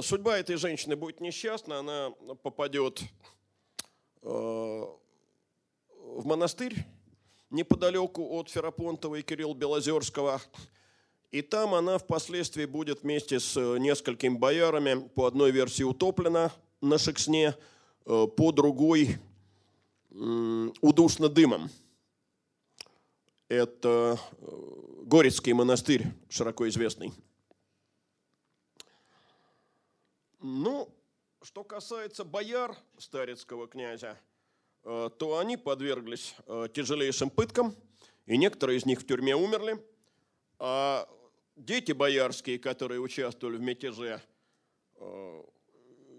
[0.00, 2.10] Судьба этой женщины будет несчастна, она
[2.42, 3.02] попадет
[4.22, 4.98] в
[6.24, 6.86] монастырь
[7.50, 10.40] неподалеку от Ферапонтова и Кирилла Белозерского.
[11.30, 16.96] И там она впоследствии будет вместе с э, несколькими боярами по одной версии утоплена на
[16.96, 17.56] Шексне,
[18.06, 19.18] э, по другой
[20.80, 21.70] удушна дымом.
[23.48, 24.46] Это э,
[25.02, 27.12] Горецкий монастырь, широко известный.
[30.40, 30.88] Ну,
[31.42, 34.18] что касается бояр старецкого князя,
[34.82, 36.34] то они подверглись
[36.74, 37.74] тяжелейшим пыткам,
[38.26, 39.82] и некоторые из них в тюрьме умерли.
[40.58, 41.08] А
[41.56, 44.22] дети боярские, которые участвовали в мятеже,
[44.96, 45.42] э,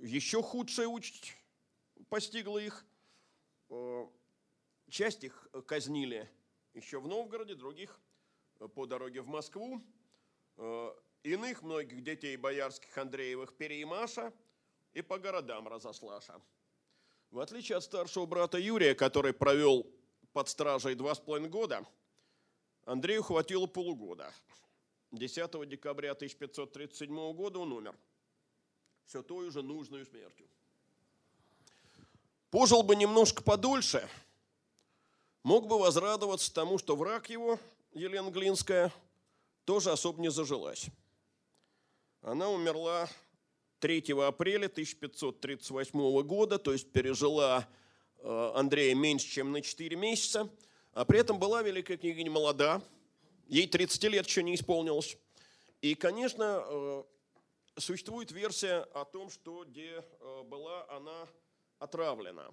[0.02, 1.34] еще худшая участь
[2.10, 2.86] постигла их.
[3.70, 4.08] Э,
[4.90, 6.30] часть их казнили
[6.74, 8.00] еще в Новгороде, других
[8.74, 9.82] по дороге в Москву.
[10.58, 10.94] Э,
[11.24, 14.34] иных многих детей боярских Андреевых переимаша
[14.94, 16.42] и по городам разослаша.
[17.32, 19.86] В отличие от старшего брата Юрия, который провел
[20.34, 21.86] под стражей два с половиной года,
[22.86, 24.34] Андрею хватило полугода–
[25.16, 27.96] 10 декабря 1537 года он умер.
[29.06, 30.48] Все той уже нужную смертью.
[32.56, 34.08] Пожил бы немножко подольше,
[35.44, 37.60] мог бы возрадоваться тому, что враг его,
[37.92, 38.94] Елена Глинская,
[39.66, 40.86] тоже особо не зажилась.
[42.22, 43.10] Она умерла
[43.80, 47.68] 3 апреля 1538 года, то есть пережила
[48.20, 50.50] э, Андрея меньше, чем на 4 месяца,
[50.94, 52.82] а при этом была великая княгиня молода–
[53.50, 55.18] Ей 30 лет еще не исполнилось.
[55.82, 57.04] И, конечно, э,
[57.76, 61.28] существует версия о том, что где э, была она
[61.80, 62.50] отравлена.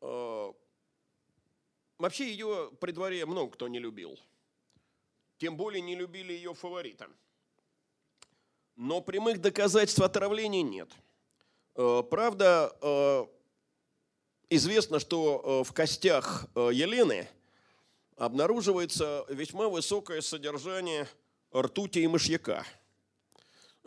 [0.00, 0.52] Э,
[1.98, 4.18] вообще ее при дворе много кто не любил.
[5.38, 7.08] Тем более не любили ее фаворита.
[8.76, 10.90] Но прямых доказательств отравления нет.
[11.74, 13.28] Правда,
[14.50, 17.28] известно, что в костях Елены–
[18.18, 21.08] обнаруживается весьма высокое содержание
[21.54, 22.66] ртути и мышьяка,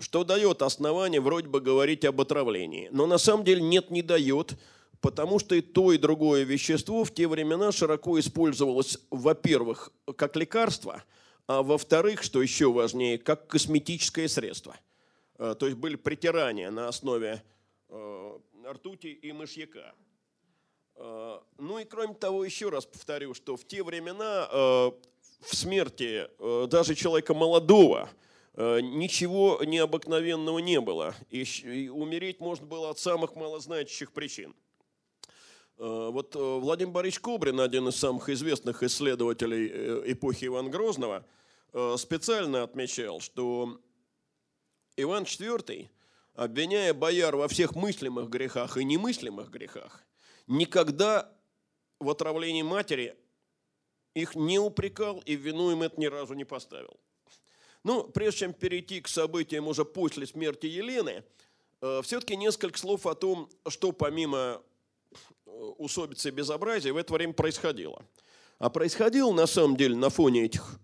[0.01, 2.89] что дает основание вроде бы говорить об отравлении.
[2.91, 4.57] Но на самом деле нет, не дает,
[4.99, 11.03] потому что и то, и другое вещество в те времена широко использовалось, во-первых, как лекарство,
[11.47, 14.75] а во-вторых, что еще важнее, как косметическое средство.
[15.37, 17.43] Э, то есть были притирания на основе
[17.89, 18.39] э,
[18.69, 19.93] ртути и мышьяка.
[20.95, 26.29] Э, ну и кроме того, еще раз повторю, что в те времена в смерти
[26.67, 28.07] даже человека молодого
[28.81, 31.15] ничего необыкновенного не было.
[31.29, 34.55] И умереть можно было от самых малозначащих причин.
[35.77, 41.25] Вот Владимир Борисович Кобрин, один из самых известных исследователей эпохи Ивана Грозного,
[41.97, 43.79] специально отмечал, что
[44.95, 45.89] Иван IV,
[46.35, 50.03] обвиняя бояр во всех мыслимых грехах и немыслимых грехах,
[50.45, 51.33] никогда
[51.99, 53.15] в отравлении матери
[54.13, 56.99] их не упрекал и вину им это ни разу не поставил.
[57.83, 61.23] Ну, прежде чем перейти к событиям уже после смерти Елены,
[61.81, 64.61] э, все-таки несколько слов о том, что помимо
[65.45, 68.05] э, усобицы и безобразия в это время происходило.
[68.59, 70.79] А происходило на самом деле на фоне этих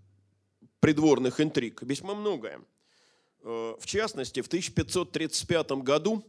[0.80, 2.62] придворных интриг весьма многое.
[3.44, 6.24] Э, в частности, в 1535 году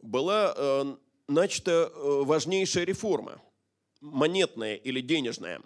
[0.00, 0.96] была
[1.28, 3.42] начата важнейшая реформа,
[4.00, 5.60] монетная или денежная.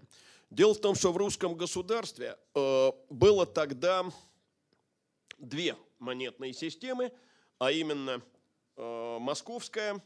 [0.54, 4.04] Дело в том, что в русском государстве э, было тогда
[5.36, 7.10] две монетные системы,
[7.58, 8.22] а именно
[8.76, 10.00] э, московская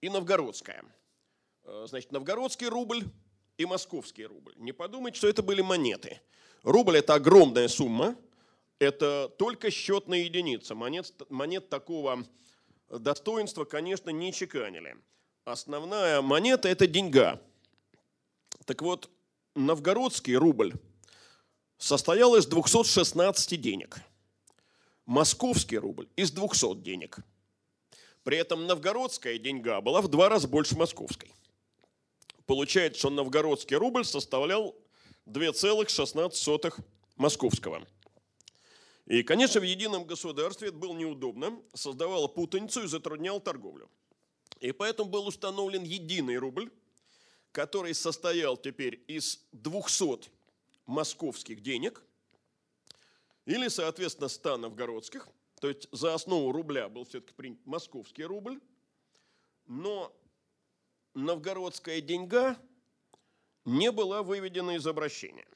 [0.00, 0.82] и новгородская.
[1.84, 3.04] Значит, новгородский рубль
[3.58, 4.54] и московский рубль.
[4.56, 6.20] Не подумайте, что это были монеты.
[6.64, 8.16] Рубль– это огромная сумма,
[8.80, 10.74] это только счетная единица.
[10.74, 12.24] Монет, монет такого
[12.88, 14.96] достоинства, конечно, не чеканили.
[15.44, 17.40] Основная монета– это деньга.
[18.64, 19.10] Так вот,
[19.56, 20.74] новгородский рубль
[21.78, 23.98] состоял из 216 денег.
[25.06, 27.18] Московский рубль– из 200 денег.
[28.22, 31.32] При этом новгородская деньга была в два раза больше московской.
[32.44, 34.74] Получается, что новгородский рубль составлял
[35.26, 36.74] 2,16
[37.16, 37.86] московского.
[39.06, 43.88] И, конечно, в едином государстве это было неудобно, создавало путаницу и затрудняло торговлю.
[44.58, 46.70] И поэтому был установлен единый рубль,
[47.56, 50.30] который состоял теперь из 200
[50.84, 52.02] московских денег
[53.46, 55.26] или, соответственно, 100 новгородских.
[55.62, 58.60] То есть за основу рубля был все-таки принят московский рубль,
[59.64, 60.14] но
[61.14, 62.58] новгородская деньга
[63.64, 65.48] не была выведена из обращения.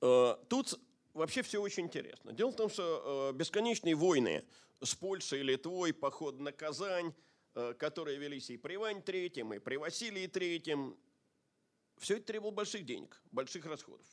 [0.00, 0.80] Э, тут
[1.12, 2.32] вообще все очень интересно.
[2.32, 4.42] Дело в том, что э, бесконечные войны
[4.80, 7.12] с Польшей, Литвой, поход на Казань,
[7.78, 10.96] которые велись и при Иване Третьем, и при Василии Третьем,
[11.98, 14.06] все это требовало больших денег, больших расходов.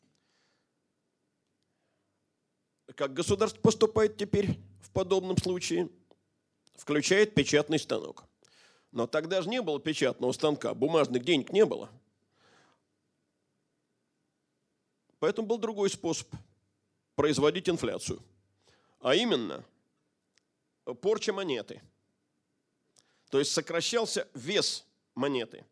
[2.95, 5.89] Как государство поступает теперь в подобном случае?
[6.75, 8.25] Включает печатный станок.
[8.91, 11.89] Но тогда же не было печатного станка, бумажных денег не было.
[15.19, 16.27] Поэтому был другой способ
[17.15, 18.21] производить инфляцию.
[18.99, 19.63] А именно,
[21.01, 21.81] порча монеты.
[23.31, 24.85] То есть сокращался вес
[25.15, 25.65] монеты.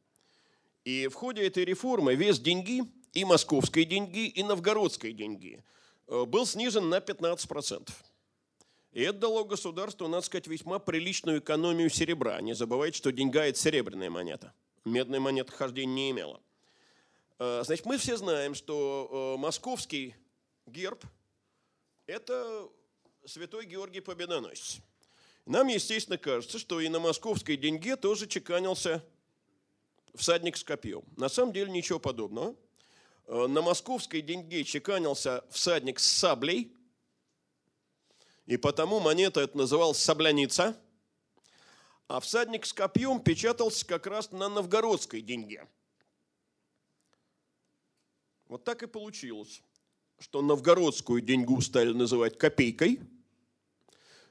[0.86, 5.62] И в ходе этой реформы вес деньги, и московской деньги, и новгородской деньги,
[6.08, 7.92] э, был снижен на 15%.
[8.94, 12.40] И это дало государству, надо сказать, весьма приличную экономию серебра.
[12.40, 14.54] Не забывайте, что деньга– это серебряная монета.
[14.86, 16.42] Медная монета хождения не имела.
[17.40, 20.16] Э, значит, мы все знаем, что э, московский
[20.66, 21.04] герб–
[22.08, 22.70] это
[23.26, 24.80] святой Георгий Победоносец.
[25.50, 29.04] Нам, естественно, кажется, что и на московской деньге тоже чеканился
[30.16, 31.04] всадник с копьем.
[31.18, 32.56] На самом деле ничего подобного.
[33.28, 36.74] Э, на московской деньге чеканился всадник с саблей–
[38.50, 40.76] и потому монета это называлась сабляница,
[42.08, 45.68] а всадник с копьем печатался как раз на новгородской деньге.
[48.48, 49.62] Вот так и получилось,
[50.18, 53.02] что новгородскую деньгу стали называть копейкой,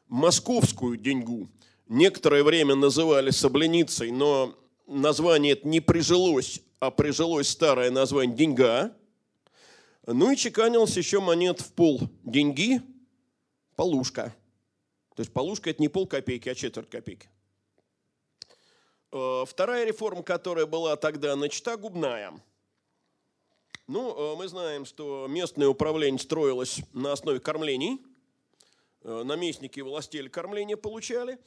[0.08, 1.48] московскую деньгу
[1.88, 8.94] некоторое время называли сабляницей, но название это не прижилось, а прижилось старое название деньга.
[10.06, 12.80] Ну и чеканилась еще монет в пол деньги–
[13.76, 14.34] полушка.
[15.14, 17.28] То есть полушка– это не полкопейки, а четверть копейки.
[19.12, 22.32] Э, вторая реформа, которая была тогда начата, губная.
[23.86, 28.00] Ну, э, мы знаем, что местное управление строилось на основе кормлений.
[29.08, 31.38] Э, наместники властели кормления получали.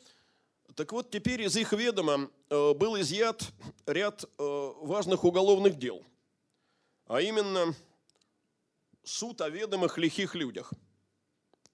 [0.75, 3.43] Так вот, теперь из их ведома был изъят
[3.85, 6.01] ряд важных уголовных дел.
[7.07, 7.75] А именно
[9.03, 10.71] суд о ведомых лихих людях–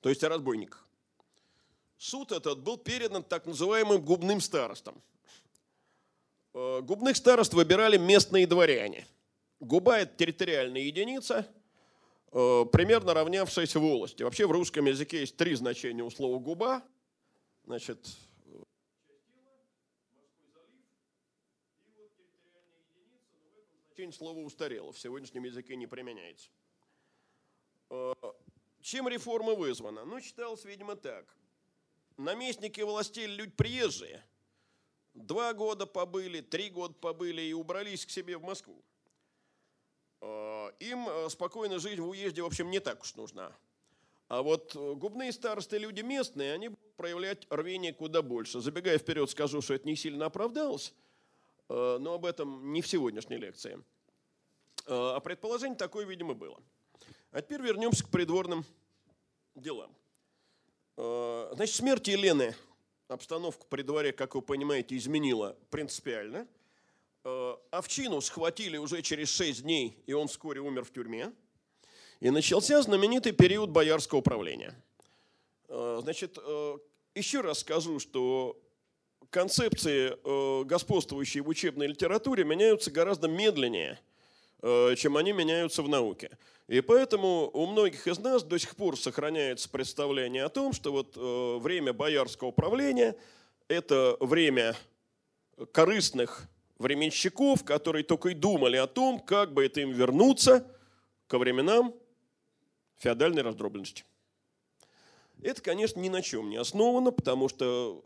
[0.01, 0.87] то есть о разбойниках.
[1.97, 5.01] Суд этот был передан так называемым губным старостам.
[6.53, 9.07] Э, губных старост выбирали местные дворяне.
[9.59, 11.56] Губа– это территориальная единица, э,
[12.31, 14.23] примерно равнявшаяся волости.
[14.23, 16.83] Вообще в русском языке есть три значения у слова «губа».
[17.65, 17.99] Значит,
[24.11, 26.49] слово устарело, в сегодняшнем языке не применяется.
[27.89, 28.13] Э,
[28.81, 30.05] чем реформа вызвана?
[30.05, 31.35] Ну, читалось, видимо, так.
[32.17, 34.23] Наместники властей люди приезжие.
[35.13, 38.83] Два года побыли, три года побыли и убрались к себе в Москву.
[40.27, 43.51] А, им э, спокойно жить в уезде, в общем, не так уж нужна.
[44.27, 48.59] А вот э, губные старосты, люди местные, они будут проявлять рвение куда больше.
[48.59, 50.93] Забегая вперед, скажу, что это не сильно оправдалось,
[51.69, 53.81] э, но об этом не в сегодняшней лекции.
[54.89, 56.59] А предположение такое, видимо, было–
[57.31, 58.65] а теперь вернемся к придворным
[59.55, 59.95] делам.
[60.97, 62.55] Э, значит, смерть Елены
[63.07, 66.47] обстановку при дворе, как вы понимаете, изменила принципиально.
[67.29, 71.33] Э, Овчину схватили уже через 6 дней, и он вскоре умер в тюрьме.
[72.21, 74.73] И начался знаменитый период боярского правления.
[75.67, 76.37] Э, значит,
[77.15, 78.57] еще раз скажу, что
[79.29, 80.15] концепции,
[80.63, 83.99] господствующие в учебной литературе, меняются гораздо медленнее,
[84.95, 86.37] чем они меняются в науке.
[86.67, 91.17] И поэтому у многих из нас до сих пор сохраняется представление о том, что вот
[91.17, 93.17] э, время боярского правления–
[93.67, 94.77] это время
[95.73, 96.47] корыстных
[96.77, 100.65] временщиков, которые только и думали о том, как бы это им вернуться
[101.27, 101.93] ко временам
[102.97, 104.03] феодальной раздробленности.
[105.41, 108.03] Это, конечно, ни на чем не основано, потому что,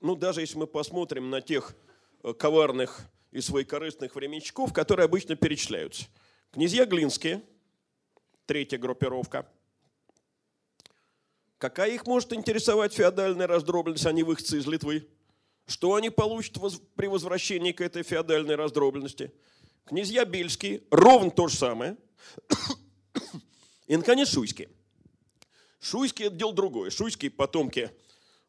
[0.00, 1.76] ну, даже если мы посмотрим на тех
[2.22, 3.00] э, коварных
[3.30, 6.06] и своекорыстных временщиков, которые обычно перечисляются.
[6.50, 7.42] Князья Глинские–
[8.46, 9.48] третья группировка.
[11.58, 15.08] Какая их может интересовать феодальная раздробленность, а не выходцы из Литвы?
[15.72, 16.58] Что они получат
[16.96, 19.32] при возвращении к этой феодальной раздробленности?
[19.86, 21.96] Князья Бельские, ровно то же самое.
[23.86, 24.68] И, наконец, Шуйские.
[25.80, 26.90] Шуйские– это дело другое.
[26.90, 27.90] Шуйские потомки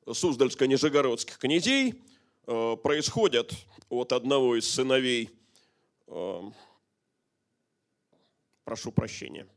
[0.05, 2.03] Суздальско-Нижегородских князей
[2.45, 3.53] э, происходят
[3.87, 5.29] от одного из сыновей
[6.07, 6.41] э,
[8.65, 9.47] прошу прощения,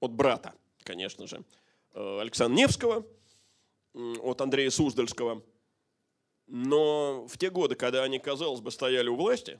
[0.00, 1.44] от брата, конечно же,
[1.94, 3.06] э, Александра Невского,
[3.94, 5.44] от Андрея Суздальского.
[6.54, 9.58] Но в те годы, когда они, казалось бы, стояли у власти,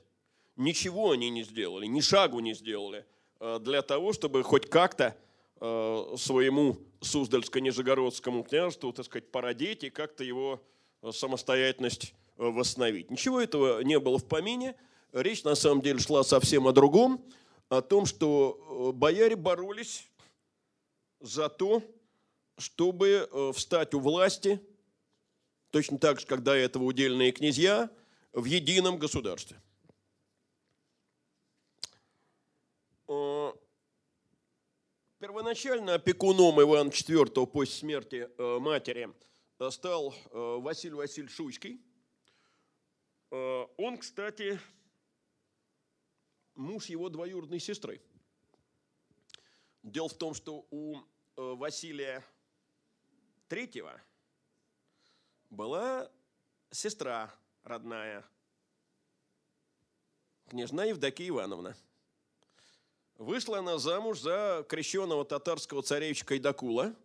[0.55, 3.03] ничего они не сделали, ни шагу не сделали
[3.39, 5.17] э, для того, чтобы хоть как-то
[5.59, 10.61] э, своему Суздальско-Нижегородскому княжеству, так сказать, породить и как-то его
[11.11, 13.09] самостоятельность восстановить.
[13.09, 14.75] Ничего этого не было в помине.
[15.13, 17.25] Речь на самом деле шла совсем о другом,
[17.69, 20.07] о том, что бояре боролись
[21.21, 21.81] за то,
[22.59, 24.61] чтобы э, встать у власти,
[25.73, 27.89] точно так же, как до этого удельные князья,
[28.31, 29.59] в едином государстве.
[33.07, 33.51] Э,
[35.17, 39.11] первоначально опекуном Ивана IV после смерти э, матери
[39.71, 41.81] стал Василий Васильевич Шуйский.
[43.31, 44.59] Он, кстати,
[46.53, 48.01] муж его двоюродной сестры.
[49.81, 50.97] Дело в том, что у
[51.35, 52.23] Василия
[53.47, 54.01] третьего
[55.53, 56.09] была
[56.71, 57.31] сестра
[57.63, 58.25] родная,
[60.49, 61.77] княжна Евдокия Ивановна.
[63.17, 66.95] Вышла она замуж за крещенного татарского царевича Кайдакула,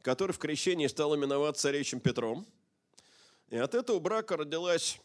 [0.00, 2.46] который в крещении стал именоваться царевичем Петром.
[3.50, 4.98] И от этого брака родилась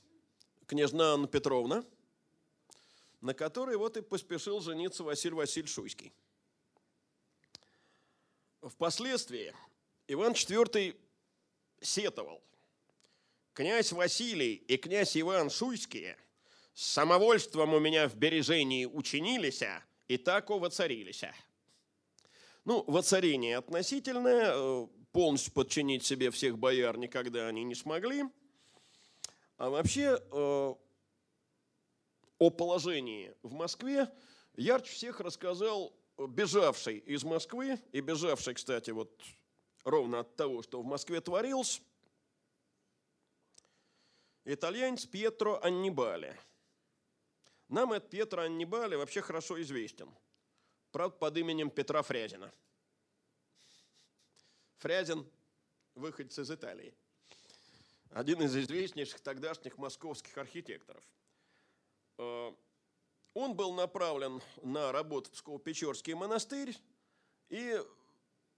[0.66, 1.84] княжна Анна Петровна,
[3.20, 6.14] на которой вот и поспешил жениться Василий Васильевич Шуйский.
[8.62, 9.54] Впоследствии
[10.08, 10.98] Иван IV
[11.82, 12.42] сетовал.
[13.58, 16.16] Князь Василий и князь Иван Шуйские
[16.76, 19.64] с самовольством у меня в бережении учинились,
[20.08, 21.24] и так воцарились.
[22.66, 28.26] Ну, воцарение относительное, э, полностью подчинить себе всех бояр никогда они не смогли.
[29.58, 30.76] А вообще э,
[32.38, 34.08] о положении в Москве
[34.56, 39.20] ярче всех рассказал бежавший из Москвы и бежавший, кстати, вот
[39.84, 41.82] ровно от того, что в Москве творилось,
[44.48, 46.40] итальянец Пьетро Аннибали.
[47.68, 50.10] Нам этот Пьетро Аннибали вообще хорошо известен.
[50.91, 52.52] Правда, под именем Петра Фрязина.
[54.78, 55.30] Фрязин–
[55.95, 56.94] выходец из Италии.
[58.11, 61.03] Один из известнейших тогдашних московских архитекторов.
[62.18, 62.53] Э,
[63.34, 66.78] он был направлен на работу в Псково-Печорский монастырь
[67.49, 67.84] и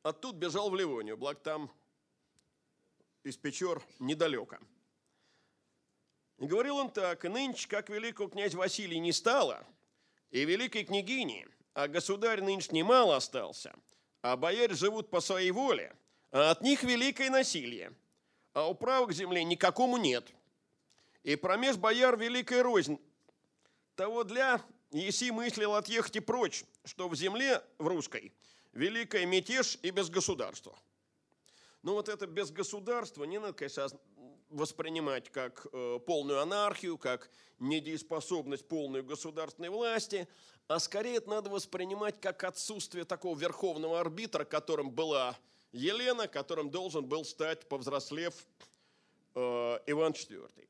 [0.03, 1.71] оттуда бежал в Ливонию, благо там
[3.23, 4.59] из Печор недалеко.
[6.39, 9.65] Говорил он так, нынче, как великого князь Василий не стало,
[10.31, 13.75] и великой княгини, а государь нынче немало остался,
[14.21, 15.93] а бояре живут по своей воле,
[16.31, 17.93] а от них великое насилие,
[18.53, 20.29] а управы к земле никакому нет.
[21.23, 22.99] И промеж бояр великая рознь,
[23.95, 24.61] того для
[24.91, 28.33] Еси мыслил отъехать и прочь, что в земле в русской–
[28.73, 30.77] великая мятеж и без государства.
[31.83, 33.89] Ну вот это без государства не надо, конечно,
[34.49, 40.27] воспринимать как э, полную анархию, как недееспособность полной государственной власти,
[40.67, 45.37] а скорее это надо воспринимать как отсутствие такого верховного арбитра, которым была
[45.71, 48.33] Елена, которым должен был стать, повзрослев,
[49.35, 50.67] э, Иван IV.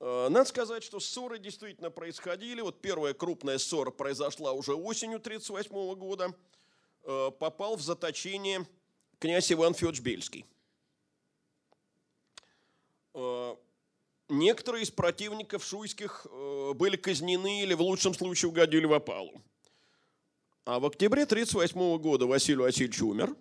[0.00, 2.60] Э, надо сказать, что ссоры действительно происходили.
[2.60, 6.34] Вот первая крупная ссора произошла уже осенью 1938 года–
[7.02, 8.66] Э, попал в заточение
[9.18, 10.46] князь Иван Федорович Бельский.
[13.14, 13.56] Э,
[14.30, 19.42] некоторые из противников шуйских э, были казнены или в лучшем случае угодили в опалу.
[20.64, 23.36] А в октябре 1938 года Василий Васильевич умер,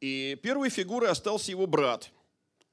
[0.00, 2.10] и первой фигурой остался его брат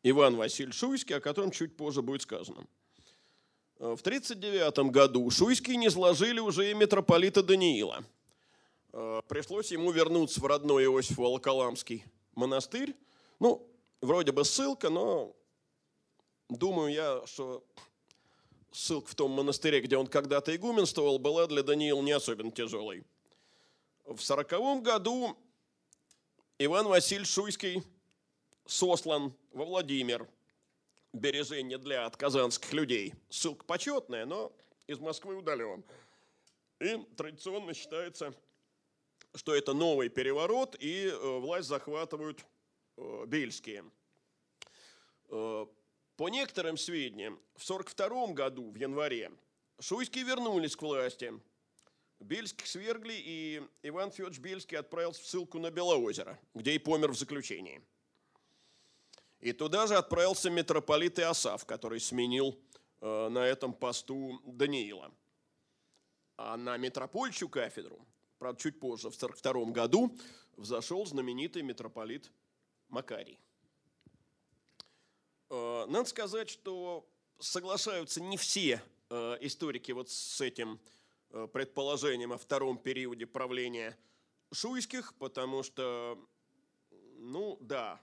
[0.04, 2.66] Иван Васильевич Шуйский, о котором чуть позже будет сказано.
[3.78, 8.04] В 1939 году Шуйские не сложили уже и митрополита Даниила–
[8.98, 12.96] Э, пришлось ему вернуться в родной Иосиф Волоколамский монастырь.
[13.40, 13.68] Ну,
[14.00, 15.36] вроде бы ссылка, но
[16.50, 17.64] думаю я, что
[18.72, 23.04] ссылка в том монастыре, где он когда-то игуменствовал, была для Даниила не особенно тяжелой.
[24.06, 25.38] В сороковом году
[26.60, 27.84] Иван Васильевич Шуйский
[28.66, 30.28] сослан во Владимир,
[31.14, 33.14] бережение для казанских людей.
[33.30, 34.52] Ссылка почетная, но
[34.88, 35.84] из Москвы удален.
[36.80, 38.34] И традиционно считается
[39.36, 42.46] что это новый переворот, и э, власть захватывают
[42.98, 43.84] э, бельские.
[46.16, 49.32] Э, по некоторым сведениям, в 1942 году, в январе,
[49.80, 51.34] шуйские вернулись к власти.
[52.20, 57.18] Бельских свергли, и Иван Федорович Бельский отправился в ссылку на Белоозеро, где и помер в
[57.18, 57.82] заключении.
[59.42, 62.58] И туда же отправился митрополит Иосаф, который сменил
[63.02, 65.12] на этом посту Даниила.
[66.38, 68.00] А на митропольчью кафедру,
[68.40, 70.18] правда, чуть позже, в 1942 году,
[70.56, 72.32] взошел знаменитый митрополит
[72.88, 73.40] Макарий.
[75.50, 77.08] Э, надо сказать, что
[77.40, 80.80] соглашаются не все э, историки вот с этим
[81.30, 83.98] э, предположением о втором периоде правления
[84.52, 86.20] Шуйских, потому что,
[87.18, 88.02] ну да,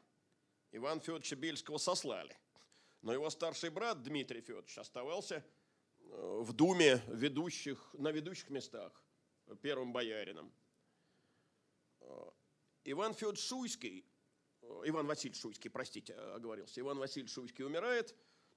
[0.70, 2.36] Иван Федоровича Бельского сослали,
[3.00, 5.44] но его старший брат Дмитрий Федорович оставался
[6.00, 8.92] в Думе ведущих, на ведущих местах,
[9.62, 10.52] первым боярином.
[12.84, 14.04] Иван Федорович Шуйский
[14.84, 16.80] Иван Васильевич Шуйский, простите, оговорился.
[16.80, 18.14] Иван Васильевич Шуйский умирает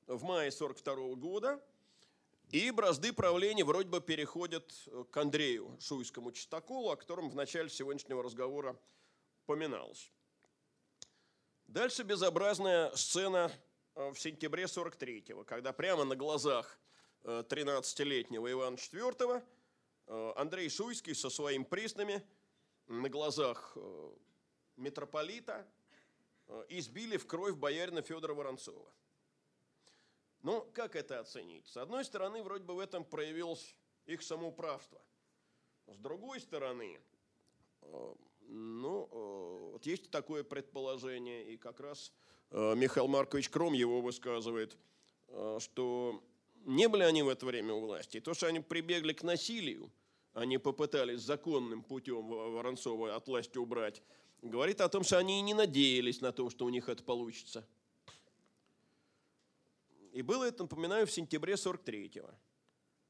[0.07, 1.63] в мае 42 года,
[2.51, 4.71] и бразды правления вроде бы переходят
[5.11, 8.79] к Андрею Шуйскому Чистоколу, о котором в начале сегодняшнего разговора
[9.45, 10.11] поминалось.
[11.67, 13.51] Дальше безобразная сцена
[13.95, 16.79] э, в сентябре 43-го, когда прямо на глазах
[17.23, 19.43] 13-летнего э, Ивана IV
[20.07, 22.23] э, Андрей Шуйский со своими приснами
[22.87, 23.75] на глазах
[24.75, 25.74] митрополита Э,
[26.69, 28.91] избили в кровь боярина Федора Воронцова.
[30.41, 31.67] Ну, как это оценить?
[31.67, 35.01] С одной стороны, вроде бы в этом проявилось их самоуправство.
[35.87, 36.99] С другой стороны,
[37.81, 42.13] э, ну, э, вот есть такое предположение, и как раз
[42.51, 44.77] Михаил Маркович Кром его высказывает,
[45.57, 46.23] что
[46.65, 48.19] не были они в это время у власти.
[48.19, 49.91] То, что они прибегли к насилию,
[50.33, 54.03] они попытались законным путем Воронцова от власти убрать,
[54.49, 57.67] говорит о том, что они и не надеялись на то, что у них это получится.
[60.11, 62.29] И было это, напоминаю, в сентябре 43-го.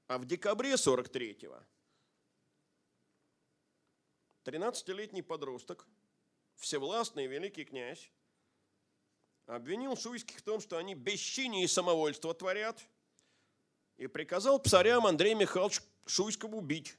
[0.08, 1.60] А в декабре 43-го
[4.46, 5.88] 13-летний подросток,
[6.56, 8.12] всевластный великий князь,
[9.48, 12.88] обвинил шуйских в том, что они бесчиние и самовольство творят,
[13.98, 16.98] и приказал псарям Андрея Михайловича Шуйского убить.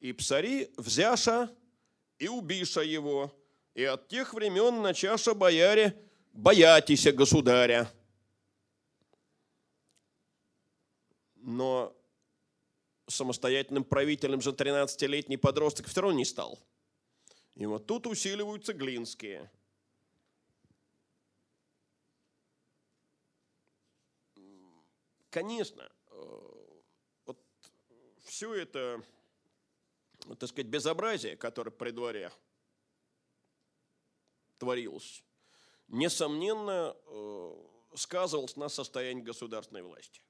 [0.00, 1.54] И псари, взяша,
[2.18, 3.32] и убиша его,
[3.74, 5.96] и от тех времен начаша бояре
[6.32, 7.90] боятися государя.
[11.36, 11.96] Но
[13.06, 16.58] самостоятельным правителем же 13-летний подросток все равно не стал.
[17.54, 19.50] И вот тут усиливаются глинские.
[25.30, 26.40] Конечно, э,
[27.26, 27.38] вот
[28.24, 29.02] все это
[30.36, 32.32] так сказать, безобразие, которое при дворе
[34.58, 35.22] творилось,
[35.88, 37.54] несомненно, э,
[37.94, 40.20] сказывалось на состоянии государственной власти.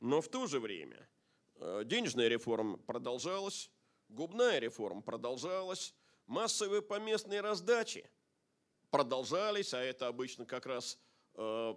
[0.00, 1.08] Но в то же время
[1.56, 3.70] э, денежная реформа продолжалась,
[4.08, 5.94] губная реформа продолжалась,
[6.26, 8.08] массовые поместные раздачи
[8.90, 10.98] продолжались, а это обычно как раз
[11.34, 11.74] э,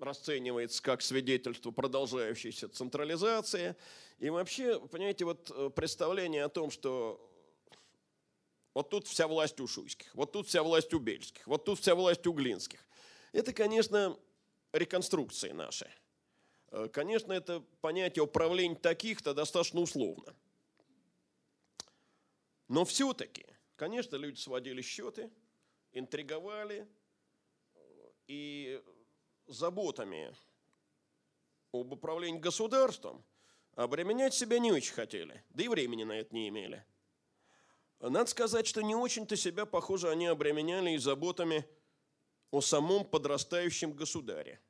[0.00, 3.76] расценивается как свидетельство продолжающейся централизации.
[4.18, 7.20] И вообще, понимаете, вот э, представление о том, что
[8.74, 11.94] вот тут вся власть у Шуйских, вот тут вся власть у Бельских, вот тут вся
[11.94, 12.86] власть у Глинских.
[13.32, 14.18] Это, конечно,
[14.72, 15.90] реконструкции наши.
[16.70, 20.34] Э, конечно, это понятие управления таких-то достаточно условно.
[22.68, 23.46] Но все-таки,
[23.76, 25.30] конечно, люди сводили счеты,
[25.92, 26.86] интриговали,
[27.74, 28.82] э, и
[29.46, 30.34] заботами
[31.72, 33.24] об управлении государством
[33.74, 36.84] обременять себя не очень хотели, да и времени на это не имели.
[38.00, 41.66] Надо сказать, что не очень-то себя, похоже, они обременяли и заботами
[42.50, 44.60] о самом подрастающем государе.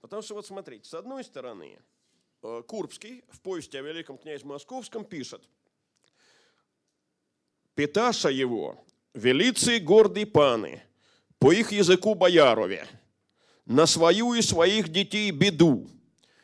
[0.00, 1.78] Потому что вот смотрите, с одной стороны,
[2.42, 5.42] э, Курбский в повести о великом князе Московском пишет,
[7.74, 8.82] «Питаша его,
[9.14, 10.82] велицы гордые паны,
[11.38, 12.86] по их языку боярове,
[13.66, 15.88] на свою и своих детей беду,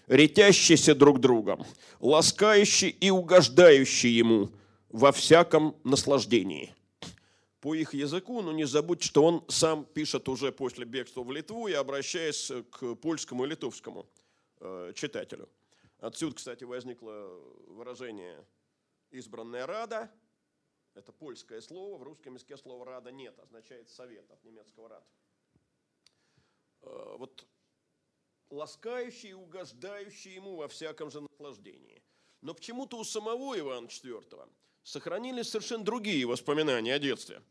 [0.07, 1.67] ретящиеся друг другом,
[2.01, 4.51] ласкающие и угождающие ему
[4.89, 6.75] во всяком наслаждении.
[7.61, 11.67] По их языку, но не забудь, что он сам пишет уже после бегства в Литву
[11.67, 14.07] и обращаясь к польскому и литовскому
[14.61, 15.49] э, читателю.
[15.99, 17.29] Отсюда, кстати, возникло
[17.67, 18.45] выражение
[19.11, 20.11] «избранная рада».
[20.95, 25.05] Это польское слово, в русском языке слова «рада» нет, означает «совет» от немецкого «рад».
[26.82, 27.47] Э, вот
[28.51, 32.03] ласкающий и угождающий ему во всяком же наслаждении.
[32.43, 34.48] Но почему-то у самого Ивана IV
[34.82, 37.43] сохранились совершенно другие воспоминания о детстве.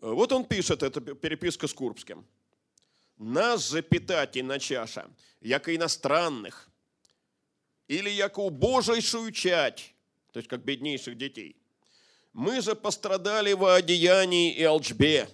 [0.00, 2.26] Э, вот он пишет, это переписка с Курбским.
[3.16, 5.10] «Нас же питати на чаша,
[5.40, 6.70] яко иностранных,
[7.90, 9.94] или яко убожайшую чать,
[10.32, 11.56] то есть как беднейших детей.
[12.32, 15.28] Мы же пострадали во одеянии и алчбе,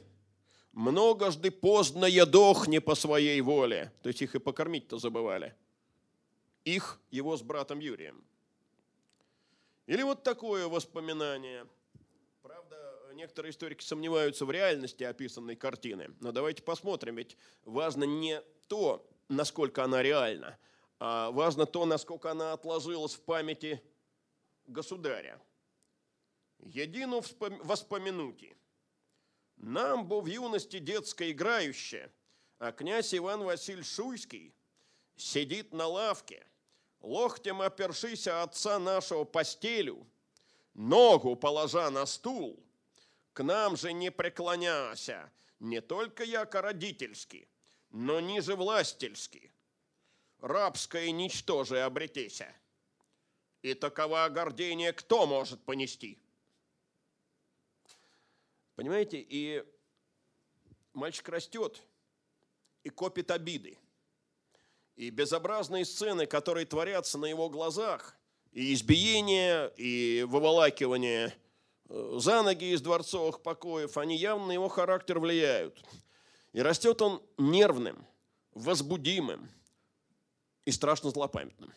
[0.77, 3.93] многожды поздно ядох не по своей воле.
[4.03, 5.55] То есть их и покормить-то забывали.
[6.65, 8.23] Их, его с братом Юрием.
[9.87, 11.67] Или вот такое воспоминание.
[12.43, 12.77] Правда,
[13.15, 16.11] некоторые историки сомневаются в реальности описанной картины.
[16.21, 20.59] Но давайте посмотрим, ведь важно не то, насколько она реальна,
[20.99, 23.83] а важно то, насколько она отложилась в памяти
[24.67, 25.41] государя.
[26.59, 27.23] Едину
[27.63, 28.57] воспоминути.
[29.57, 32.13] Нам бо в юности детской играющее,
[32.59, 34.55] а князь Иван Василь Шуйский
[35.17, 36.47] сидит на лавке,
[37.01, 40.07] локтем опершися отца нашего постелю,
[40.75, 42.63] ногу положа на стул,
[43.33, 47.49] к нам же не преклоняся, не только яко родительски,
[47.91, 49.53] но ниже властельски,
[50.41, 52.55] рабское ничтоже обретеся.
[53.63, 56.19] И такова гордение кто может понести?
[58.77, 59.65] Понимаете, и
[60.93, 61.83] мальчик растет
[62.85, 63.79] и копит обиды.
[64.97, 68.17] И безобразные сцены, которые творятся на его глазах,
[68.53, 71.37] и избиение, и выволакивание
[71.89, 75.83] э, за ноги из дворцовых покоев, они явно на его характер влияют.
[76.53, 78.07] И растет он нервным,
[78.53, 79.51] возбудимым
[80.65, 81.73] и страшно злопамятным.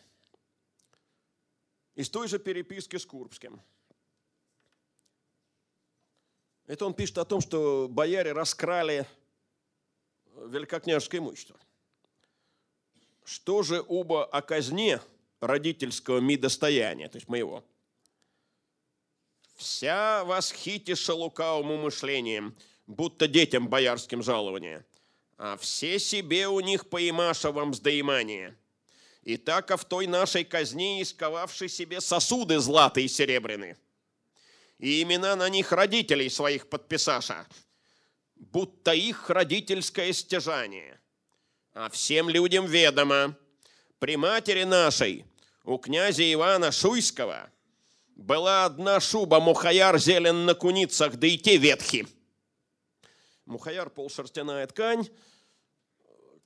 [1.96, 3.62] Из той же переписки с Курбским.
[6.70, 9.08] Это он пишет о том, что бояре раскрали
[10.36, 11.58] великокняжеское имущество.
[13.26, 15.02] Что же оба о казне
[15.40, 17.64] родительского мидостояния, то есть моего?
[19.56, 22.56] Вся восхитиша лукавым умышлением,
[22.86, 24.86] будто детям боярским жалование,
[25.40, 28.56] а все себе у них поимашевом сдаимание.
[29.24, 33.76] И так в той нашей казне исковавший себе сосуды златые и серебряные,
[34.80, 37.46] и имена на них родителей своих подписаша,
[38.36, 41.00] будто их родительское стяжание.
[41.74, 43.38] А всем людям ведомо,
[44.00, 45.26] при матери нашей,
[45.64, 47.52] у князя Ивана Шуйского,
[48.16, 52.08] была одна шуба мухаяр зелен на куницах, да и те ветхи.
[53.46, 55.08] Мухаяр– полшерстяная ткань,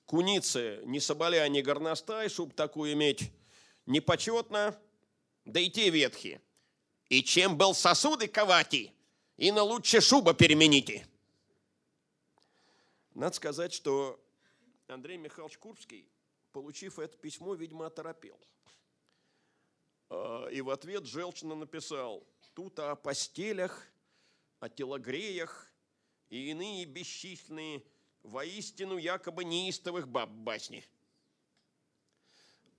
[0.05, 3.31] куницы ни соболя, ни горностай, шуб такую иметь
[3.85, 4.77] непочетно,
[5.45, 6.41] да и те ветхи.
[7.13, 8.91] И чем был сосуды ковати,
[9.37, 11.05] и на лучше шуба перемените.
[13.13, 14.19] Надо сказать, что
[14.87, 16.07] Андрей Михайлович Курбский,
[16.53, 18.39] получив это письмо, видимо, оторопел.
[20.09, 22.25] А, и в ответ желчно написал,
[22.55, 23.85] тут о постелях,
[24.59, 25.71] о телогреях
[26.31, 27.83] и иные бесчисленные
[28.23, 30.83] воистину якобы неистовых баб басни.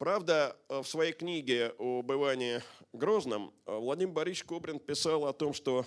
[0.05, 2.62] Правда, э, в своей книге об Иване
[2.93, 5.86] Грозном э, Владимир Борисович Кобрин писал о том, что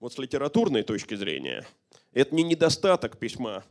[0.00, 1.66] вот с литературной точки зрения
[2.12, 3.62] это не недостаток письма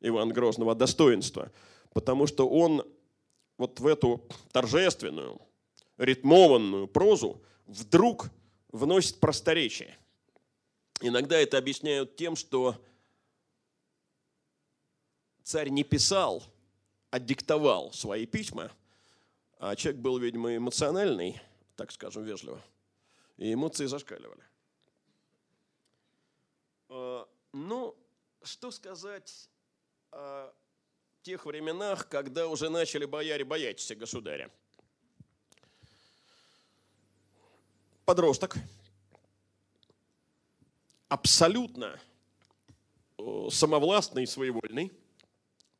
[0.00, 1.52] Ивана Грозного, а достоинство,
[1.92, 2.84] потому что он
[3.58, 5.40] вот в эту торжественную,
[5.98, 8.30] ритмованную прозу вдруг
[8.72, 9.96] вносит просторечие.
[11.00, 12.74] Иногда это объясняют тем, что
[15.44, 16.42] царь не писал,
[17.10, 18.72] а диктовал свои письма,
[19.58, 21.40] а человек был, видимо, эмоциональный,
[21.76, 22.62] так скажем, вежливо,
[23.36, 24.42] и эмоции зашкаливали.
[26.88, 27.96] А, ну,
[28.42, 29.50] что сказать
[30.12, 30.52] о
[31.22, 34.50] тех временах, когда уже начали бояре бояться государя?
[38.04, 38.56] Подросток,
[41.08, 42.00] абсолютно
[43.18, 44.92] э, самовластный и своевольный–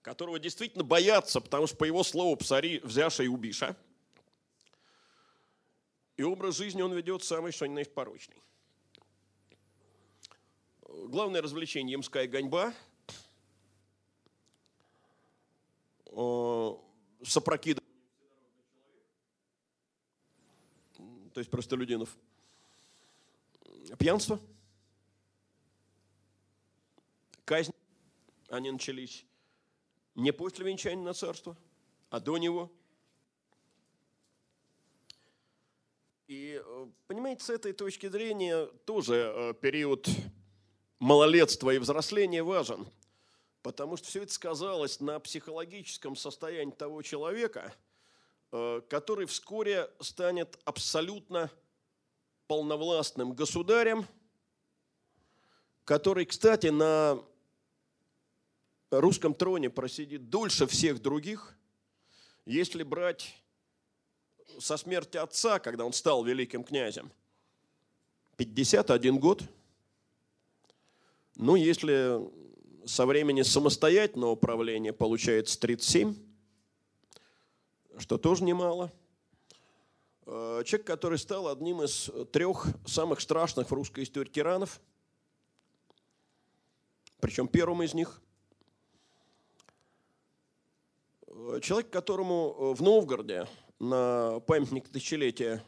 [0.08, 3.76] которого действительно боятся, потому что, по его слову, псари взяша и убиша.
[6.16, 8.42] И образ жизни он ведет самый, что ни на есть, порочный.
[10.88, 12.72] Главное развлечение– ямская гоньба.
[17.22, 17.86] Сопрокидывание
[21.34, 22.16] то есть простолюдинов.
[23.98, 24.40] Пьянство.
[27.44, 27.72] Казнь.
[28.48, 29.27] Они начались
[30.18, 31.56] не после венчания на царство,
[32.10, 32.70] а до него.
[36.26, 40.08] И, э, понимаете, с этой точки зрения тоже э, период
[40.98, 42.86] малолетства и взросления важен,
[43.62, 47.72] потому что все это сказалось на психологическом состоянии того человека,
[48.50, 51.48] э, который вскоре станет абсолютно
[52.48, 54.04] полновластным государем,
[55.84, 57.22] который, кстати, на
[58.90, 61.54] русском троне просидит дольше всех других,
[62.46, 63.34] если брать
[64.58, 67.10] со смерти отца, когда он стал великим князем,
[68.36, 69.42] 51 год.
[71.36, 72.20] Ну, если
[72.86, 76.16] со времени самостоятельного правления получается 37,
[77.98, 78.92] что тоже немало.
[80.26, 84.80] Э, человек, который стал одним из трех самых страшных в русской истории тиранов,
[87.20, 88.20] причем первым из них.
[91.26, 91.27] Э,
[91.60, 93.46] человек, которому в Новгороде
[93.78, 95.62] на памятник тысячелетия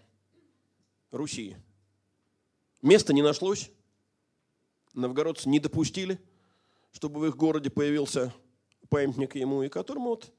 [1.11, 1.57] Руси
[2.83, 3.71] места не нашлось,
[4.95, 6.19] новгородцы не допустили,
[6.93, 8.35] чтобы в их городе появился
[8.89, 10.33] памятник ему, и которому вот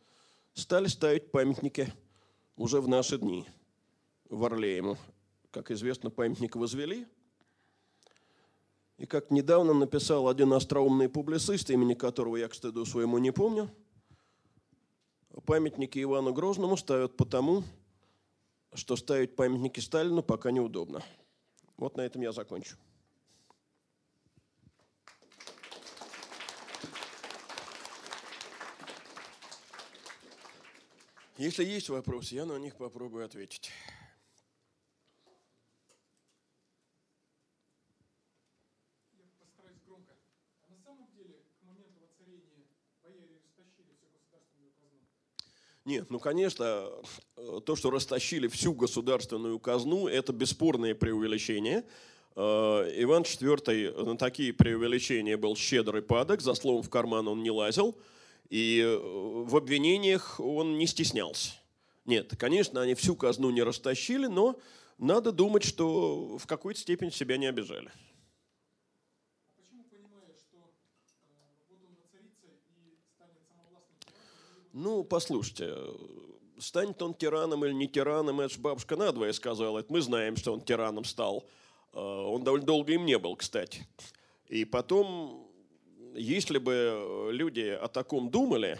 [0.53, 1.93] стали ставить памятники
[2.57, 3.45] уже в наши дни.
[4.29, 4.97] В Орле ему,
[5.51, 7.07] как известно, памятник возвели.
[8.97, 13.69] И как недавно написал один остроумный публицист, имени которого я, к стыду своему, не помню,
[15.45, 17.63] памятники Ивану Грозному ставят потому,
[18.73, 21.03] что ставить памятники Сталину пока неудобно.
[21.77, 22.77] Вот на этом я закончу.
[31.41, 33.71] Если есть вопросы, я на них попробую ответить.
[39.11, 40.13] Я постараюсь громко.
[40.61, 42.67] А на самом деле, к моменту воцарения
[43.01, 44.99] бояре растащили всю государственную казну?
[45.85, 46.89] Нет, ну, конечно,
[47.65, 51.83] то, что растащили всю государственную казну, это бесспорное преувеличение.
[52.35, 57.51] Э, Иван IV на такие преувеличения был щедрый падок, за словом в карман он не
[57.51, 57.97] лазил–
[58.51, 61.53] и э, в обвинениях он не стеснялся.
[62.03, 64.59] Нет, конечно, они всю казну не растащили, но
[64.97, 67.87] надо думать, что в какой-то степени себя не обижали.
[67.87, 71.33] А почему, понимая, что э,
[71.69, 74.27] вот он воцарится и станет самовластным тираном?
[74.73, 75.75] Ну, послушайте,
[76.59, 79.79] станет он тираном или не тираном, это же бабушка надвое сказала.
[79.79, 81.45] Это мы знаем, что он тираном стал.
[81.93, 83.87] Э, он довольно долго им не был, кстати.
[84.47, 85.51] И потом
[86.15, 88.79] если бы люди о таком думали,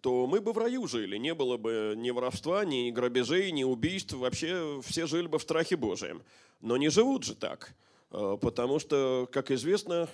[0.00, 1.16] то мы бы в раю жили.
[1.16, 4.14] Не было бы ни воровства, ни грабежей, ни убийств.
[4.14, 6.22] Вообще все жили бы в страхе Божьем.
[6.60, 7.74] Но не живут же так.
[8.10, 10.08] Э, потому что, как известно,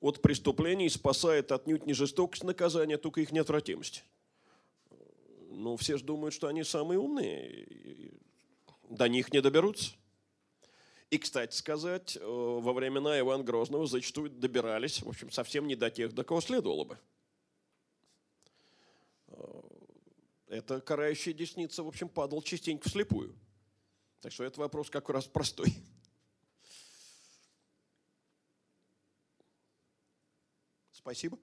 [0.00, 4.04] от преступлений спасает отнюдь не жестокость наказания, только их неотвратимость.
[5.56, 8.12] Ну, все же думают, что они самые умные.
[8.90, 9.94] До них не доберутся.
[11.08, 15.90] И, кстати сказать, э, во времена Ивана Грозного зачастую добирались, в общем, совсем не до
[15.90, 16.98] тех, до кого следовало бы.
[19.28, 19.62] Э,
[20.48, 23.34] эта карающая десница, в общем, падал частенько вслепую.
[24.20, 25.72] Так что это вопрос как раз простой.
[30.92, 31.38] Спасибо.